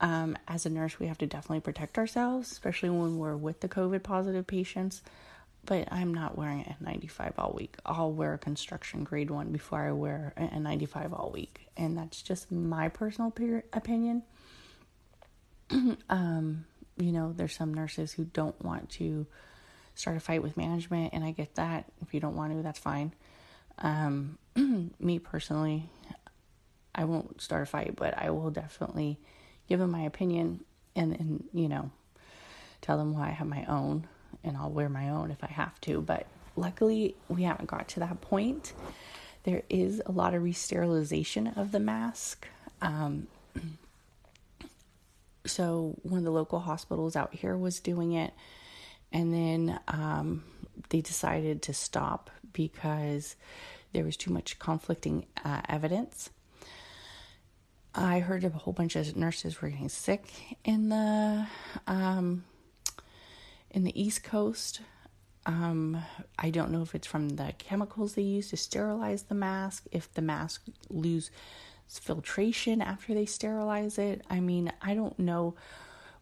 Um, 0.00 0.36
as 0.46 0.66
a 0.66 0.70
nurse, 0.70 0.98
we 0.98 1.06
have 1.06 1.18
to 1.18 1.26
definitely 1.26 1.60
protect 1.60 1.96
ourselves, 1.96 2.50
especially 2.52 2.90
when 2.90 3.18
we're 3.18 3.36
with 3.36 3.60
the 3.60 3.68
COVID 3.68 4.02
positive 4.02 4.46
patients 4.46 5.00
but 5.68 5.86
I'm 5.92 6.14
not 6.14 6.38
wearing 6.38 6.62
a 6.62 6.82
95 6.82 7.34
all 7.36 7.52
week. 7.52 7.76
I'll 7.84 8.10
wear 8.10 8.32
a 8.32 8.38
construction 8.38 9.04
grade 9.04 9.30
one 9.30 9.52
before 9.52 9.86
I 9.86 9.92
wear 9.92 10.32
a 10.38 10.58
95 10.58 11.12
all 11.12 11.30
week. 11.30 11.68
And 11.76 11.98
that's 11.98 12.22
just 12.22 12.50
my 12.50 12.88
personal 12.88 13.34
opinion. 13.74 14.22
um, 16.08 16.64
you 16.96 17.12
know, 17.12 17.34
there's 17.36 17.54
some 17.54 17.74
nurses 17.74 18.12
who 18.12 18.24
don't 18.24 18.58
want 18.64 18.88
to 18.92 19.26
start 19.94 20.16
a 20.16 20.20
fight 20.20 20.42
with 20.42 20.56
management, 20.56 21.12
and 21.12 21.22
I 21.22 21.32
get 21.32 21.56
that. 21.56 21.84
If 22.00 22.14
you 22.14 22.20
don't 22.20 22.34
want 22.34 22.56
to, 22.56 22.62
that's 22.62 22.78
fine. 22.78 23.12
Um, 23.76 24.38
me 24.98 25.18
personally, 25.18 25.90
I 26.94 27.04
won't 27.04 27.42
start 27.42 27.64
a 27.64 27.66
fight, 27.66 27.94
but 27.94 28.16
I 28.16 28.30
will 28.30 28.50
definitely 28.50 29.20
give 29.68 29.80
them 29.80 29.90
my 29.90 30.00
opinion 30.00 30.64
and, 30.96 31.14
and 31.14 31.44
you 31.52 31.68
know, 31.68 31.90
tell 32.80 32.96
them 32.96 33.12
why 33.12 33.26
I 33.26 33.32
have 33.32 33.46
my 33.46 33.66
own 33.66 34.06
and 34.44 34.56
I'll 34.56 34.70
wear 34.70 34.88
my 34.88 35.08
own 35.10 35.30
if 35.30 35.42
I 35.42 35.48
have 35.48 35.80
to. 35.82 36.00
But 36.00 36.26
luckily, 36.56 37.14
we 37.28 37.42
haven't 37.42 37.66
got 37.66 37.88
to 37.88 38.00
that 38.00 38.20
point. 38.20 38.72
There 39.44 39.62
is 39.68 40.02
a 40.04 40.12
lot 40.12 40.34
of 40.34 40.42
re-sterilization 40.42 41.48
of 41.48 41.72
the 41.72 41.80
mask. 41.80 42.46
Um, 42.82 43.28
so 45.46 45.96
one 46.02 46.18
of 46.18 46.24
the 46.24 46.30
local 46.30 46.60
hospitals 46.60 47.16
out 47.16 47.34
here 47.34 47.56
was 47.56 47.80
doing 47.80 48.12
it, 48.12 48.32
and 49.12 49.32
then 49.32 49.80
um, 49.88 50.44
they 50.90 51.00
decided 51.00 51.62
to 51.62 51.74
stop 51.74 52.30
because 52.52 53.36
there 53.92 54.04
was 54.04 54.16
too 54.16 54.32
much 54.32 54.58
conflicting 54.58 55.26
uh, 55.44 55.62
evidence. 55.68 56.30
I 57.94 58.20
heard 58.20 58.44
a 58.44 58.50
whole 58.50 58.72
bunch 58.72 58.96
of 58.96 59.16
nurses 59.16 59.60
were 59.60 59.70
getting 59.70 59.88
sick 59.88 60.30
in 60.64 60.88
the 60.90 61.46
um, 61.86 62.44
in 63.70 63.84
the 63.84 64.00
East 64.00 64.22
Coast. 64.22 64.80
Um, 65.46 66.02
I 66.38 66.50
don't 66.50 66.70
know 66.70 66.82
if 66.82 66.94
it's 66.94 67.06
from 67.06 67.30
the 67.30 67.54
chemicals 67.58 68.14
they 68.14 68.22
use 68.22 68.50
to 68.50 68.56
sterilize 68.56 69.24
the 69.24 69.34
mask, 69.34 69.86
if 69.92 70.12
the 70.12 70.22
mask 70.22 70.64
lose 70.90 71.30
filtration 71.86 72.82
after 72.82 73.14
they 73.14 73.24
sterilize 73.24 73.98
it. 73.98 74.22
I 74.28 74.40
mean, 74.40 74.72
I 74.82 74.94
don't 74.94 75.18
know 75.18 75.54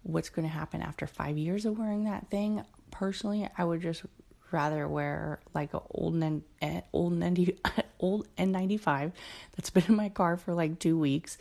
what's 0.02 0.28
going 0.28 0.46
to 0.46 0.52
happen 0.54 0.80
after 0.80 1.06
five 1.06 1.36
years 1.36 1.66
of 1.66 1.78
wearing 1.78 2.04
that 2.04 2.30
thing. 2.30 2.62
Personally, 2.92 3.48
I 3.58 3.64
would 3.64 3.82
just 3.82 4.04
rather 4.52 4.86
wear 4.86 5.40
like 5.54 5.74
an 5.74 5.80
old 5.90 6.22
eh, 6.62 6.80
old 6.92 7.22
N 7.22 7.56
old 7.98 8.28
N95 8.36 9.12
that's 9.56 9.70
been 9.70 9.84
in 9.88 9.96
my 9.96 10.08
car 10.08 10.36
for 10.36 10.54
like 10.54 10.78
two 10.78 10.98
weeks 10.98 11.38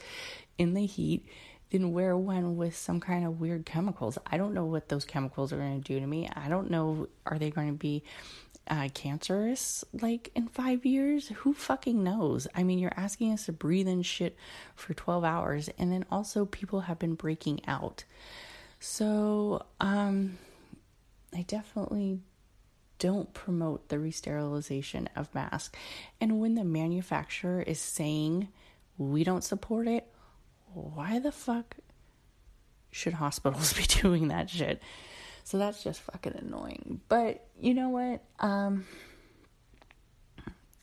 in 0.57 0.73
the 0.73 0.85
heat 0.85 1.27
then 1.71 1.91
wear 1.91 2.15
one 2.15 2.57
with 2.57 2.75
some 2.75 2.99
kind 2.99 3.25
of 3.25 3.39
weird 3.39 3.65
chemicals. 3.65 4.17
I 4.25 4.37
don't 4.37 4.53
know 4.53 4.65
what 4.65 4.89
those 4.89 5.05
chemicals 5.05 5.51
are 5.51 5.57
going 5.57 5.81
to 5.81 5.93
do 5.93 5.99
to 5.99 6.07
me. 6.07 6.29
I 6.33 6.49
don't 6.49 6.69
know 6.69 7.07
are 7.25 7.39
they 7.39 7.49
going 7.49 7.67
to 7.67 7.77
be 7.77 8.03
uh, 8.67 8.89
cancerous 8.93 9.83
like 9.93 10.31
in 10.35 10.47
five 10.47 10.85
years? 10.85 11.29
Who 11.29 11.53
fucking 11.53 12.03
knows? 12.03 12.47
I 12.55 12.63
mean, 12.63 12.79
you're 12.79 12.93
asking 12.95 13.33
us 13.33 13.45
to 13.45 13.53
breathe 13.53 13.87
in 13.87 14.01
shit 14.01 14.35
for 14.75 14.93
12 14.93 15.23
hours, 15.23 15.69
and 15.77 15.91
then 15.91 16.05
also 16.11 16.45
people 16.45 16.81
have 16.81 16.99
been 16.99 17.15
breaking 17.15 17.61
out. 17.67 18.03
So, 18.79 19.65
um, 19.79 20.37
I 21.33 21.41
definitely 21.41 22.19
don't 22.97 23.33
promote 23.33 23.89
the 23.89 23.99
re-sterilization 23.99 25.09
of 25.15 25.33
masks. 25.35 25.77
And 26.21 26.39
when 26.39 26.55
the 26.55 26.63
manufacturer 26.63 27.61
is 27.61 27.79
saying 27.79 28.47
we 28.97 29.23
don't 29.23 29.43
support 29.43 29.87
it, 29.87 30.07
why 30.75 31.19
the 31.19 31.31
fuck 31.31 31.75
should 32.91 33.13
hospitals 33.13 33.73
be 33.77 33.83
doing 33.83 34.29
that 34.29 34.49
shit? 34.49 34.81
So 35.43 35.57
that's 35.57 35.83
just 35.83 36.01
fucking 36.01 36.35
annoying. 36.37 37.01
But 37.07 37.47
you 37.59 37.73
know 37.73 37.89
what? 37.89 38.23
Um, 38.39 38.85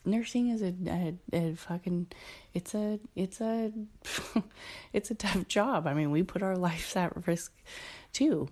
nursing 0.05 0.49
is 0.49 0.61
a, 0.61 0.73
a, 0.87 1.15
a, 1.33 1.55
fucking 1.55 2.07
it's 2.53 2.73
a 2.73 2.99
it's 3.15 3.41
a 3.41 3.71
it's 4.93 5.11
a 5.11 5.15
tough 5.15 5.47
job. 5.47 5.87
I 5.87 5.93
mean, 5.93 6.11
we 6.11 6.23
put 6.23 6.41
our 6.43 6.55
lives 6.55 6.95
at 6.95 7.27
risk 7.27 7.53
too. 8.11 8.49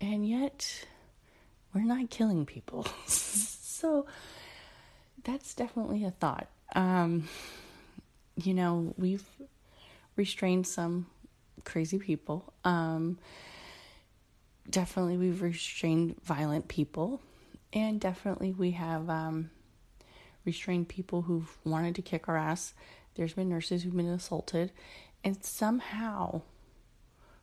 And 0.00 0.28
yet 0.28 0.86
we're 1.72 1.82
not 1.82 2.10
killing 2.10 2.46
people. 2.46 2.86
so 3.06 4.06
that's 5.22 5.54
definitely 5.54 6.04
a 6.04 6.10
thought. 6.10 6.48
Um, 6.74 7.28
you 8.36 8.54
know, 8.54 8.94
we've 8.96 9.24
restrained 10.16 10.66
some 10.66 11.06
crazy 11.64 11.98
people. 11.98 12.52
Um, 12.64 13.18
definitely, 14.68 15.16
we've 15.16 15.42
restrained 15.42 16.22
violent 16.22 16.68
people. 16.68 17.20
And 17.72 18.00
definitely, 18.00 18.52
we 18.52 18.72
have 18.72 19.10
um, 19.10 19.50
restrained 20.44 20.88
people 20.88 21.22
who've 21.22 21.58
wanted 21.64 21.94
to 21.96 22.02
kick 22.02 22.28
our 22.28 22.36
ass. 22.36 22.74
There's 23.14 23.32
been 23.32 23.48
nurses 23.48 23.82
who've 23.82 23.96
been 23.96 24.06
assaulted. 24.06 24.72
And 25.24 25.42
somehow, 25.44 26.42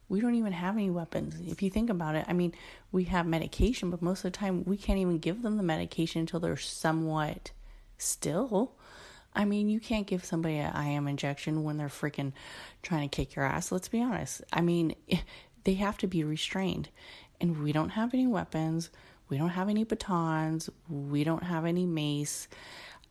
we 0.08 0.22
don't 0.22 0.36
even 0.36 0.54
have 0.54 0.76
any 0.76 0.90
weapons. 0.90 1.36
If 1.48 1.62
you 1.62 1.70
think 1.70 1.90
about 1.90 2.16
it, 2.16 2.26
I 2.28 2.34
mean, 2.34 2.54
we 2.92 3.06
have 3.06 3.26
medication, 3.26 3.90
but 3.90 4.02
most 4.02 4.20
of 4.20 4.32
the 4.32 4.38
time 4.38 4.64
we 4.66 4.78
can't 4.78 5.00
even 5.00 5.20
give 5.20 5.42
them 5.42 5.58
the 5.58 5.64
medication 5.64 6.22
until 6.22 6.40
they're 6.40 6.58
somewhat 6.58 7.52
still. 7.98 8.74
I 9.34 9.46
mean, 9.46 9.70
you 9.70 9.80
can't 9.80 10.08
give 10.08 10.26
somebody 10.26 10.58
an 10.58 10.76
IM 10.76 11.08
injection 11.08 11.63
when 11.63 11.78
they're 11.78 11.88
freaking 11.88 12.34
trying 12.84 13.08
to 13.10 13.15
kick 13.15 13.36
your 13.36 13.46
ass. 13.46 13.72
Let's 13.72 13.88
be 13.88 14.02
honest. 14.02 14.41
I 14.52 14.62
mean, 14.62 14.96
they 15.63 15.76
have 15.76 15.98
to 16.00 16.08
be 16.08 16.24
restrained. 16.24 16.89
And 17.39 17.63
we 17.63 17.72
don't 17.72 17.89
have 17.89 18.13
any 18.13 18.28
weapons. 18.28 18.89
We 19.30 19.38
don't 19.38 19.50
have 19.50 19.70
any 19.70 19.84
batons. 19.84 20.70
We 20.89 21.24
don't 21.24 21.44
have 21.44 21.65
any 21.65 21.86
mace. 21.86 22.48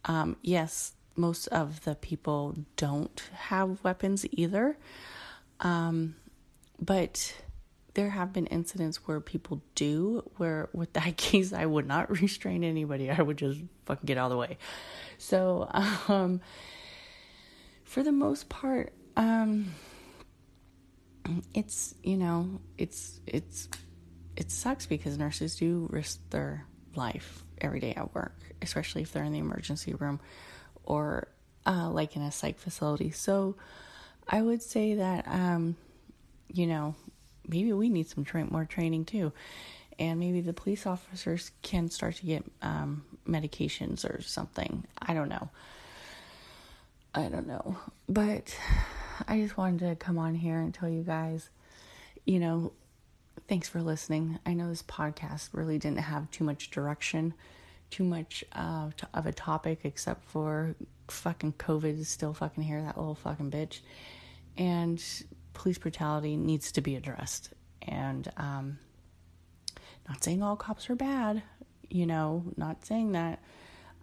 Um, 0.04 0.36
yes, 0.42 0.92
most 1.16 1.46
of 1.48 1.84
the 1.84 1.94
people 1.94 2.56
don't 2.76 3.22
have 3.32 3.82
weapons 3.82 4.24
either. 4.30 4.76
Um, 5.60 6.16
but 6.80 7.34
there 8.00 8.08
have 8.08 8.32
been 8.32 8.46
incidents 8.46 9.06
where 9.06 9.20
people 9.20 9.60
do, 9.74 10.22
where 10.38 10.70
with 10.72 10.94
that 10.94 11.18
case, 11.18 11.52
I 11.62 11.66
would 11.66 11.86
not 11.86 12.10
restrain 12.10 12.64
anybody. 12.64 13.10
I 13.10 13.20
would 13.20 13.36
just 13.36 13.60
fucking 13.84 14.06
get 14.06 14.16
out 14.16 14.26
of 14.26 14.30
the 14.30 14.38
way. 14.38 14.56
So, 15.18 15.68
um, 16.08 16.40
for 17.84 18.02
the 18.02 18.12
most 18.12 18.48
part, 18.48 18.94
um, 19.18 19.74
it's, 21.52 21.94
you 22.02 22.16
know, 22.16 22.60
it's, 22.78 23.20
it's, 23.26 23.68
it 24.34 24.50
sucks 24.50 24.86
because 24.86 25.18
nurses 25.18 25.56
do 25.56 25.86
risk 25.90 26.20
their 26.30 26.64
life 26.94 27.44
every 27.60 27.80
day 27.80 27.92
at 27.94 28.14
work, 28.14 28.40
especially 28.62 29.02
if 29.02 29.12
they're 29.12 29.24
in 29.24 29.32
the 29.32 29.38
emergency 29.38 29.92
room 29.92 30.20
or, 30.84 31.28
uh, 31.66 31.90
like 31.90 32.16
in 32.16 32.22
a 32.22 32.32
psych 32.32 32.58
facility. 32.58 33.10
So, 33.10 33.56
I 34.26 34.40
would 34.40 34.62
say 34.62 34.94
that, 34.94 35.28
um, 35.28 35.76
you 36.48 36.66
know, 36.66 36.94
maybe 37.50 37.72
we 37.72 37.88
need 37.88 38.08
some 38.08 38.24
tra- 38.24 38.50
more 38.50 38.64
training 38.64 39.04
too. 39.04 39.32
And 39.98 40.18
maybe 40.18 40.40
the 40.40 40.54
police 40.54 40.86
officers 40.86 41.50
can 41.62 41.90
start 41.90 42.16
to 42.16 42.26
get 42.26 42.44
um, 42.62 43.04
medications 43.28 44.04
or 44.04 44.22
something. 44.22 44.86
I 45.00 45.12
don't 45.12 45.28
know. 45.28 45.50
I 47.14 47.28
don't 47.28 47.46
know. 47.46 47.76
But 48.08 48.56
I 49.28 49.40
just 49.40 49.56
wanted 49.56 49.80
to 49.80 49.96
come 49.96 50.18
on 50.18 50.34
here 50.34 50.58
and 50.60 50.72
tell 50.72 50.88
you 50.88 51.02
guys, 51.02 51.50
you 52.24 52.38
know, 52.38 52.72
thanks 53.48 53.68
for 53.68 53.82
listening. 53.82 54.38
I 54.46 54.54
know 54.54 54.68
this 54.68 54.82
podcast 54.82 55.50
really 55.52 55.78
didn't 55.78 55.98
have 55.98 56.30
too 56.30 56.44
much 56.44 56.70
direction, 56.70 57.34
too 57.90 58.04
much 58.04 58.44
uh, 58.52 58.90
of 59.12 59.26
a 59.26 59.32
topic, 59.32 59.80
except 59.84 60.24
for 60.24 60.76
fucking 61.08 61.54
COVID 61.54 61.98
is 61.98 62.08
still 62.08 62.32
fucking 62.32 62.62
here, 62.62 62.80
that 62.80 62.96
little 62.96 63.16
fucking 63.16 63.50
bitch. 63.50 63.80
And 64.56 65.02
police 65.60 65.76
brutality 65.76 66.38
needs 66.38 66.72
to 66.72 66.80
be 66.80 66.96
addressed. 66.96 67.50
And 67.82 68.26
um, 68.38 68.78
not 70.08 70.24
saying 70.24 70.42
all 70.42 70.56
cops 70.56 70.88
are 70.88 70.94
bad, 70.94 71.42
you 71.90 72.06
know, 72.06 72.44
not 72.56 72.86
saying 72.86 73.12
that. 73.12 73.42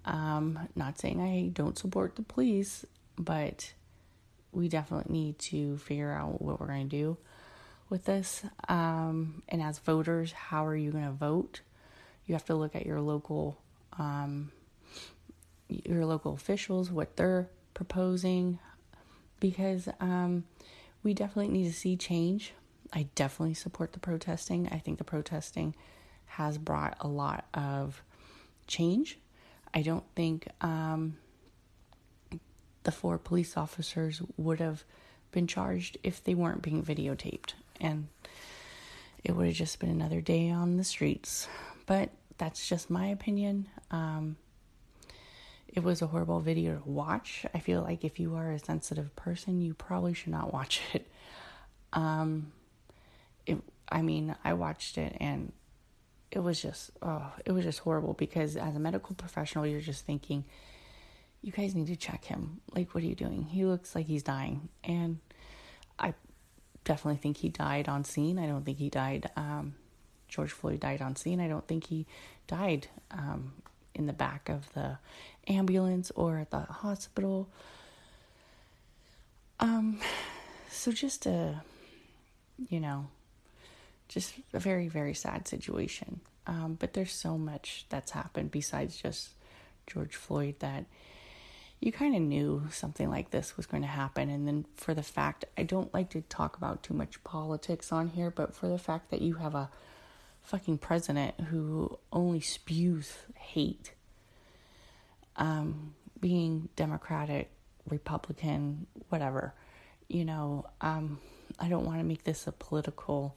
Um, 0.05 0.59
not 0.75 0.99
saying 0.99 1.19
I 1.19 1.49
don't 1.49 1.75
support 1.75 2.15
the 2.15 2.21
police, 2.21 2.85
but 3.17 3.73
we 4.51 4.69
definitely 4.69 5.11
need 5.11 5.39
to 5.39 5.79
figure 5.79 6.11
out 6.11 6.43
what 6.43 6.59
we're 6.59 6.67
going 6.67 6.87
to 6.87 6.95
do 6.95 7.17
with 7.89 8.05
this. 8.05 8.43
Um, 8.69 9.41
and 9.49 9.59
as 9.59 9.79
voters, 9.79 10.31
how 10.31 10.63
are 10.63 10.75
you 10.75 10.91
going 10.91 11.05
to 11.05 11.11
vote? 11.11 11.61
You 12.27 12.35
have 12.35 12.45
to 12.45 12.55
look 12.55 12.75
at 12.75 12.85
your 12.85 13.01
local 13.01 13.57
um, 13.97 14.51
your 15.69 16.05
local 16.05 16.33
officials, 16.35 16.91
what 16.91 17.17
they're 17.17 17.49
proposing, 17.73 18.59
because 19.39 19.89
um, 19.99 20.43
we 21.07 21.13
definitely 21.13 21.47
need 21.47 21.71
to 21.71 21.73
see 21.73 21.95
change. 21.95 22.51
I 22.91 23.07
definitely 23.15 23.53
support 23.53 23.93
the 23.93 23.99
protesting. 23.99 24.67
I 24.67 24.79
think 24.79 24.97
the 24.97 25.05
protesting 25.05 25.73
has 26.25 26.57
brought 26.57 26.97
a 26.99 27.07
lot 27.07 27.45
of 27.53 28.03
change. 28.67 29.17
I 29.73 29.83
don't 29.83 30.03
think 30.17 30.49
um, 30.59 31.15
the 32.83 32.91
four 32.91 33.17
police 33.17 33.55
officers 33.55 34.21
would 34.35 34.59
have 34.59 34.83
been 35.31 35.47
charged 35.47 35.97
if 36.03 36.21
they 36.21 36.35
weren't 36.35 36.61
being 36.61 36.83
videotaped. 36.83 37.53
And 37.79 38.09
it 39.23 39.31
would 39.31 39.47
have 39.47 39.55
just 39.55 39.79
been 39.79 39.89
another 39.89 40.19
day 40.19 40.49
on 40.49 40.75
the 40.75 40.83
streets. 40.83 41.47
But 41.85 42.09
that's 42.37 42.67
just 42.67 42.89
my 42.89 43.07
opinion. 43.07 43.69
Um, 43.91 44.35
it 45.67 45.83
was 45.83 46.01
a 46.01 46.07
horrible 46.07 46.39
video 46.39 46.77
to 46.77 46.89
watch. 46.89 47.45
I 47.53 47.59
feel 47.59 47.81
like 47.81 48.03
if 48.03 48.19
you 48.19 48.35
are 48.35 48.51
a 48.51 48.59
sensitive 48.59 49.15
person, 49.15 49.61
you 49.61 49.73
probably 49.73 50.13
should 50.13 50.31
not 50.31 50.53
watch 50.53 50.81
it. 50.93 51.07
Um, 51.93 52.51
it, 53.45 53.57
I 53.89 54.01
mean, 54.01 54.35
I 54.43 54.53
watched 54.53 54.97
it 54.97 55.15
and 55.19 55.51
it 56.31 56.39
was 56.39 56.61
just, 56.61 56.91
oh, 57.01 57.31
it 57.45 57.51
was 57.51 57.63
just 57.63 57.79
horrible 57.79 58.13
because 58.13 58.57
as 58.57 58.75
a 58.75 58.79
medical 58.79 59.15
professional, 59.15 59.65
you're 59.65 59.81
just 59.81 60.05
thinking, 60.05 60.43
you 61.41 61.51
guys 61.51 61.75
need 61.75 61.87
to 61.87 61.95
check 61.95 62.25
him. 62.25 62.59
Like, 62.73 62.93
what 62.93 63.03
are 63.03 63.07
you 63.07 63.15
doing? 63.15 63.43
He 63.43 63.65
looks 63.65 63.95
like 63.95 64.07
he's 64.07 64.23
dying. 64.23 64.69
And 64.83 65.19
I 65.97 66.13
definitely 66.83 67.19
think 67.19 67.37
he 67.37 67.49
died 67.49 67.87
on 67.87 68.03
scene. 68.03 68.39
I 68.39 68.47
don't 68.47 68.65
think 68.65 68.79
he 68.79 68.89
died, 68.89 69.29
um, 69.35 69.75
George 70.27 70.51
Floyd 70.51 70.81
died 70.81 71.01
on 71.01 71.15
scene. 71.15 71.39
I 71.39 71.47
don't 71.47 71.65
think 71.67 71.87
he 71.87 72.05
died 72.47 72.87
um, 73.11 73.53
in 73.97 74.05
the 74.05 74.13
back 74.13 74.49
of 74.49 74.71
the 74.73 74.97
ambulance 75.47 76.11
or 76.15 76.37
at 76.39 76.51
the 76.51 76.59
hospital. 76.59 77.49
Um, 79.59 79.99
so 80.69 80.91
just 80.91 81.25
a, 81.25 81.61
you 82.69 82.79
know, 82.79 83.07
just 84.07 84.35
a 84.53 84.59
very, 84.59 84.87
very 84.87 85.13
sad 85.13 85.47
situation. 85.47 86.21
Um, 86.45 86.77
but 86.79 86.93
there's 86.93 87.11
so 87.11 87.37
much 87.37 87.85
that's 87.89 88.11
happened 88.11 88.51
besides 88.51 88.95
just 88.97 89.29
George 89.85 90.15
Floyd 90.15 90.55
that 90.59 90.85
you 91.79 91.91
kind 91.91 92.15
of 92.15 92.21
knew 92.21 92.63
something 92.71 93.09
like 93.09 93.31
this 93.31 93.57
was 93.57 93.65
going 93.65 93.83
to 93.83 93.89
happen. 93.89 94.29
And 94.29 94.47
then 94.47 94.65
for 94.75 94.93
the 94.93 95.03
fact, 95.03 95.45
I 95.57 95.63
don't 95.63 95.93
like 95.93 96.09
to 96.11 96.21
talk 96.21 96.57
about 96.57 96.83
too 96.83 96.93
much 96.93 97.23
politics 97.23 97.91
on 97.91 98.09
here, 98.09 98.31
but 98.31 98.55
for 98.55 98.67
the 98.67 98.79
fact 98.79 99.11
that 99.11 99.21
you 99.21 99.35
have 99.35 99.55
a 99.55 99.69
fucking 100.47 100.77
president 100.77 101.37
who 101.49 101.99
only 102.13 102.39
spews 102.39 103.13
hate 103.35 103.91
um, 105.35 105.93
being 106.21 106.69
Democratic, 106.77 107.51
Republican, 107.89 108.87
whatever. 109.09 109.53
You 110.07 110.23
know, 110.23 110.65
um, 110.79 111.19
I 111.59 111.67
don't 111.67 111.85
want 111.85 111.99
to 111.99 112.05
make 112.05 112.23
this 112.23 112.47
a 112.47 112.53
political 112.53 113.35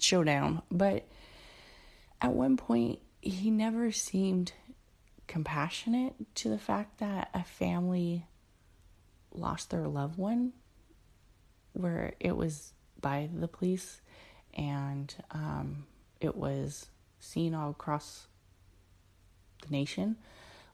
showdown, 0.00 0.62
but 0.70 1.06
at 2.22 2.32
one 2.32 2.56
point, 2.56 2.98
he 3.20 3.50
never 3.50 3.92
seemed 3.92 4.52
compassionate 5.26 6.14
to 6.36 6.48
the 6.48 6.58
fact 6.58 7.00
that 7.00 7.28
a 7.34 7.44
family 7.44 8.24
lost 9.34 9.68
their 9.68 9.86
loved 9.86 10.16
one, 10.16 10.54
where 11.74 12.14
it 12.18 12.34
was 12.34 12.72
by 12.98 13.28
the 13.34 13.48
police 13.48 14.00
and 14.54 15.14
um, 15.30 15.86
it 16.20 16.36
was 16.36 16.86
seen 17.20 17.54
all 17.54 17.70
across 17.70 18.26
the 19.62 19.70
nation. 19.70 20.16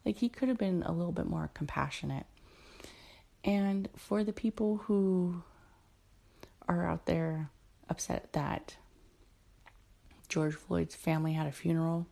Like 0.05 0.19
he 0.19 0.29
could 0.29 0.49
have 0.49 0.59
been 0.59 0.83
a 0.85 0.93
little 0.93 1.12
bit 1.12 1.27
more 1.27 1.51
compassionate. 1.55 2.27
And 3.45 3.88
for 3.97 4.25
the 4.25 4.33
people 4.33 4.79
who 4.79 5.43
are 6.69 6.87
out 6.87 7.07
there 7.07 7.51
upset 7.88 8.33
that 8.33 8.77
George 10.29 10.55
Floyd's 10.55 10.95
family 10.95 11.33
had 11.33 11.47
a 11.47 11.53
funeral 11.53 12.07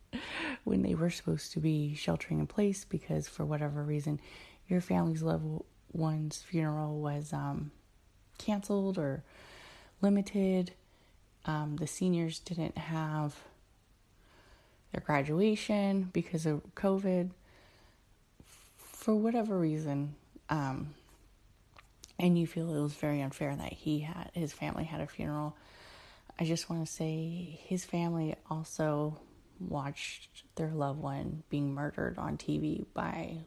when 0.64 0.82
they 0.82 0.94
were 0.94 1.10
supposed 1.10 1.52
to 1.52 1.60
be 1.60 1.94
sheltering 1.94 2.40
in 2.40 2.46
place 2.46 2.84
because 2.84 3.28
for 3.28 3.44
whatever 3.44 3.82
reason 3.82 4.20
your 4.68 4.80
family's 4.80 5.22
loved 5.22 5.62
one's 5.92 6.42
funeral 6.42 7.00
was 7.00 7.32
um, 7.32 7.70
canceled 8.38 8.98
or 8.98 9.22
limited. 10.02 10.72
Um, 11.44 11.76
the 11.76 11.86
seniors 11.86 12.38
didn't 12.38 12.76
have 12.76 13.34
their 14.92 15.00
graduation 15.00 16.10
because 16.12 16.46
of 16.46 16.62
COVID. 16.74 17.30
For 18.78 19.14
whatever 19.14 19.58
reason, 19.58 20.14
um, 20.48 20.94
and 22.18 22.38
you 22.38 22.46
feel 22.46 22.72
it 22.72 22.80
was 22.80 22.94
very 22.94 23.20
unfair 23.20 23.54
that 23.56 23.72
he 23.72 24.00
had 24.00 24.30
his 24.32 24.52
family 24.52 24.84
had 24.84 25.00
a 25.00 25.06
funeral. 25.06 25.56
I 26.38 26.44
just 26.44 26.70
want 26.70 26.86
to 26.86 26.92
say 26.92 27.58
his 27.66 27.84
family 27.84 28.36
also 28.48 29.18
watched 29.58 30.44
their 30.54 30.70
loved 30.70 31.00
one 31.00 31.42
being 31.50 31.74
murdered 31.74 32.18
on 32.18 32.36
TV 32.36 32.84
by 32.94 33.38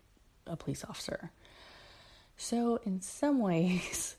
a 0.45 0.55
police 0.55 0.83
officer. 0.83 1.31
So, 2.37 2.79
in 2.85 3.01
some 3.01 3.39
ways, 3.41 4.15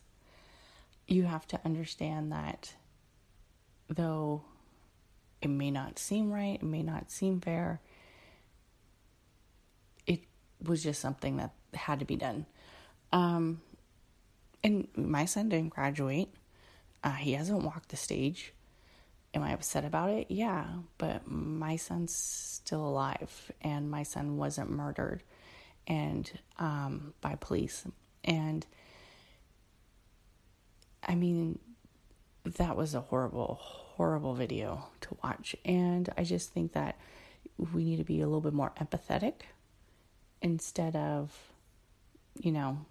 you 1.06 1.24
have 1.24 1.46
to 1.48 1.60
understand 1.64 2.32
that 2.32 2.74
though 3.88 4.42
it 5.40 5.48
may 5.48 5.70
not 5.70 5.98
seem 5.98 6.32
right, 6.32 6.56
it 6.60 6.62
may 6.62 6.82
not 6.82 7.10
seem 7.10 7.40
fair, 7.40 7.80
it 10.06 10.20
was 10.62 10.82
just 10.82 11.00
something 11.00 11.36
that 11.36 11.52
had 11.74 12.00
to 12.00 12.04
be 12.04 12.16
done. 12.16 12.46
Um, 13.12 13.60
and 14.64 14.88
my 14.96 15.26
son 15.26 15.48
didn't 15.48 15.70
graduate. 15.70 16.28
Uh, 17.04 17.12
he 17.12 17.34
hasn't 17.34 17.62
walked 17.62 17.90
the 17.90 17.96
stage. 17.96 18.52
Am 19.34 19.42
I 19.42 19.52
upset 19.52 19.84
about 19.84 20.10
it? 20.10 20.26
Yeah, 20.30 20.64
but 20.98 21.28
my 21.30 21.76
son's 21.76 22.14
still 22.14 22.84
alive, 22.86 23.52
and 23.60 23.90
my 23.90 24.02
son 24.02 24.38
wasn't 24.38 24.70
murdered, 24.70 25.22
and 25.86 26.30
um, 26.58 27.12
by 27.20 27.36
police. 27.38 27.84
And 28.24 28.66
I 31.06 31.14
mean, 31.14 31.58
that 32.44 32.76
was 32.76 32.94
a 32.94 33.00
horrible, 33.00 33.58
horrible 33.60 34.34
video 34.34 34.86
to 35.02 35.16
watch. 35.22 35.56
And 35.64 36.12
I 36.16 36.24
just 36.24 36.52
think 36.52 36.72
that 36.72 36.98
we 37.72 37.84
need 37.84 37.96
to 37.96 38.04
be 38.04 38.20
a 38.20 38.26
little 38.26 38.40
bit 38.40 38.52
more 38.52 38.72
empathetic 38.80 39.34
instead 40.42 40.94
of, 40.96 41.32
you 42.38 42.52
know, 42.52 42.84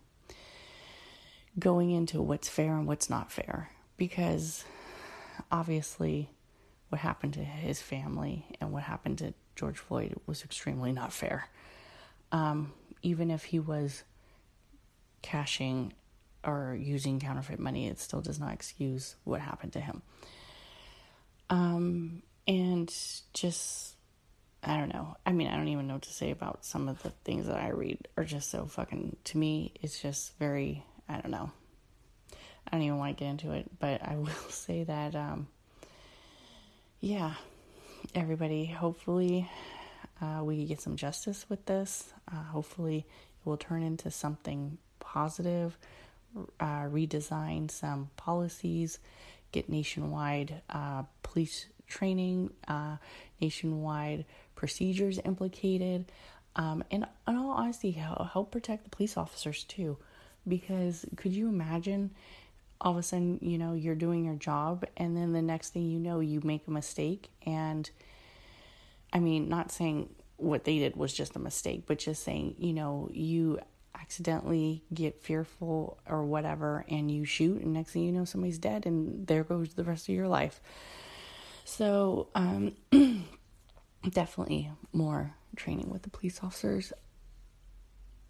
going 1.60 1.92
into 1.92 2.22
what's 2.22 2.50
fair 2.50 2.76
and 2.76 2.88
what's 2.88 3.10
not 3.10 3.32
fair. 3.32 3.70
Because 3.98 4.66
obviously, 5.52 6.30
what 6.90 7.02
happened 7.02 7.34
to 7.34 7.44
his 7.44 7.82
family 7.82 8.46
and 8.60 8.72
what 8.72 8.84
happened 8.84 9.20
to 9.20 9.34
George 9.56 9.78
Floyd 9.78 10.16
was 10.26 10.44
extremely 10.44 10.92
not 10.92 11.14
fair. 11.14 11.50
Um, 12.32 12.74
even 13.02 13.32
if 13.32 13.46
he 13.46 13.60
was 13.60 14.04
cashing 15.22 15.94
or 16.46 16.76
using 16.80 17.20
counterfeit 17.20 17.60
money, 17.60 17.88
it 17.88 18.00
still 18.00 18.22
does 18.22 18.40
not 18.40 18.54
excuse 18.54 19.16
what 19.24 19.42
happened 19.42 19.74
to 19.74 19.80
him. 19.80 20.02
Um, 21.50 22.22
and 22.48 22.94
just, 23.34 23.96
I 24.64 24.78
don't 24.78 24.94
know. 24.94 25.18
I 25.26 25.32
mean, 25.32 25.48
I 25.48 25.56
don't 25.56 25.68
even 25.68 25.88
know 25.88 25.96
what 25.96 26.04
to 26.04 26.14
say 26.14 26.32
about 26.32 26.66
some 26.66 26.88
of 26.88 27.02
the 27.04 27.10
things 27.24 27.48
that 27.48 27.58
I 27.58 27.70
read 27.70 28.08
are 28.18 28.24
just 28.24 28.50
so 28.50 28.66
fucking, 28.66 29.16
to 29.26 29.38
me, 29.38 29.74
it's 29.82 30.00
just 30.02 30.38
very, 30.38 30.84
I 31.10 31.20
don't 31.20 31.32
know. 31.32 31.52
I 32.68 32.72
don't 32.72 32.82
even 32.82 32.98
want 32.98 33.18
to 33.18 33.24
get 33.24 33.30
into 33.30 33.52
it, 33.52 33.70
but 33.80 34.02
I 34.04 34.16
will 34.16 34.28
say 34.50 34.84
that, 34.84 35.16
um, 35.16 35.48
yeah, 37.00 37.34
everybody, 38.14 38.66
hopefully, 38.66 39.50
uh, 40.22 40.42
we 40.44 40.66
get 40.66 40.82
some 40.82 40.96
justice 40.96 41.46
with 41.50 41.66
this. 41.66 42.12
Uh, 42.32 42.44
hopefully, 42.44 43.00
it 43.00 43.48
will 43.48 43.58
turn 43.58 43.84
into 43.84 44.10
something 44.12 44.78
positive, 45.00 45.78
uh, 46.60 46.84
redesign 46.84 47.70
some 47.70 48.10
policies, 48.18 49.00
get 49.52 49.70
nationwide 49.70 50.62
uh, 50.70 51.04
police 51.24 51.68
training, 51.88 52.52
uh, 52.68 52.98
nationwide 53.42 54.26
procedures 54.56 55.20
implicated, 55.26 56.06
um, 56.56 56.84
and 56.92 57.06
in 57.28 57.36
all 57.36 57.52
honesty, 57.52 57.92
help, 57.92 58.30
help 58.32 58.52
protect 58.52 58.84
the 58.86 58.90
police 58.90 59.18
officers 59.18 59.64
too. 59.64 59.98
Because 60.48 61.06
could 61.16 61.34
you 61.34 61.50
imagine 61.50 62.12
all 62.80 62.92
of 62.92 62.98
a 62.98 63.04
sudden, 63.04 63.40
you 63.42 63.58
know, 63.58 63.74
you're 63.74 63.96
doing 63.96 64.26
your 64.26 64.36
job, 64.36 64.86
and 64.98 65.16
then 65.16 65.34
the 65.34 65.42
next 65.42 65.70
thing 65.70 65.90
you 65.90 66.00
know, 66.00 66.20
you 66.20 66.42
make 66.44 66.68
a 66.68 66.72
mistake. 66.72 67.30
And 67.46 67.90
I 69.12 69.20
mean, 69.20 69.50
not 69.50 69.72
saying 69.72 70.10
what 70.38 70.66
they 70.66 70.80
did 70.80 70.96
was 70.96 71.14
just 71.14 71.36
a 71.36 71.40
mistake, 71.40 71.84
but 71.88 72.00
just 72.00 72.24
saying, 72.24 72.56
you 72.58 72.74
know, 72.74 73.10
you 73.12 73.60
accidentally 74.06 74.84
get 74.94 75.20
fearful 75.24 75.98
or 76.08 76.24
whatever 76.24 76.86
and 76.90 77.10
you 77.10 77.26
shoot 77.26 77.60
and 77.60 77.74
next 77.74 77.92
thing 77.92 78.04
you 78.04 78.12
know 78.12 78.24
somebody's 78.24 78.60
dead 78.60 78.86
and 78.86 79.26
there 79.26 79.44
goes 79.44 79.74
the 79.74 79.84
rest 79.84 80.08
of 80.08 80.14
your 80.14 80.28
life. 80.28 80.62
So 81.64 82.28
um, 82.36 82.76
definitely 84.10 84.70
more 84.94 85.34
training 85.56 85.90
with 85.90 86.04
the 86.04 86.12
police 86.12 86.40
officers. 86.44 86.94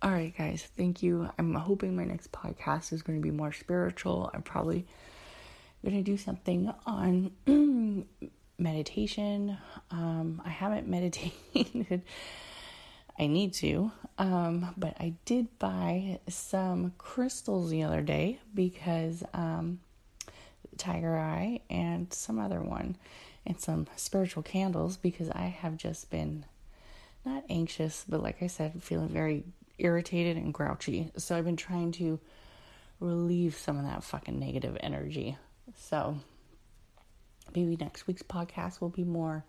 All 0.01 0.11
right 0.11 0.33
guys 0.37 0.65
thank 0.77 1.03
you. 1.03 1.29
I'm 1.37 1.53
hoping 1.55 1.93
my 1.93 2.05
next 2.05 2.31
podcast 2.31 2.93
is 2.93 3.01
going 3.01 3.19
to 3.19 3.23
be 3.23 3.31
more 3.31 3.51
spiritual. 3.51 4.31
I'm 4.33 4.43
probably 4.43 4.85
going 5.83 5.97
to 5.97 6.03
do 6.03 6.15
something 6.15 6.73
on 6.85 7.31
meditation. 8.57 9.57
Um, 9.91 10.41
i 10.45 10.49
haven't 10.49 10.87
meditated 10.97 12.03
I 13.17 13.27
need 13.27 13.53
to. 13.55 13.91
Um, 14.17 14.73
but 14.77 14.95
I 14.99 15.13
did 15.25 15.59
buy 15.59 16.19
some 16.29 16.93
crystals 16.97 17.69
the 17.69 17.83
other 17.83 18.01
day 18.01 18.39
because 18.53 19.23
um, 19.33 19.79
Tiger 20.77 21.17
Eye 21.17 21.61
and 21.69 22.11
some 22.13 22.39
other 22.39 22.61
one, 22.61 22.95
and 23.45 23.59
some 23.59 23.87
spiritual 23.95 24.43
candles 24.43 24.97
because 24.97 25.29
I 25.29 25.45
have 25.45 25.77
just 25.77 26.09
been 26.09 26.45
not 27.25 27.43
anxious, 27.49 28.05
but 28.07 28.21
like 28.21 28.41
I 28.41 28.47
said, 28.47 28.81
feeling 28.81 29.09
very 29.09 29.43
irritated 29.77 30.37
and 30.37 30.53
grouchy. 30.53 31.11
So 31.17 31.35
I've 31.35 31.45
been 31.45 31.57
trying 31.57 31.91
to 31.93 32.19
relieve 32.99 33.55
some 33.55 33.77
of 33.77 33.85
that 33.85 34.03
fucking 34.03 34.39
negative 34.39 34.77
energy. 34.79 35.37
So 35.75 36.17
maybe 37.55 37.75
next 37.75 38.07
week's 38.07 38.23
podcast 38.23 38.79
will 38.79 38.89
be 38.89 39.03
more 39.03 39.43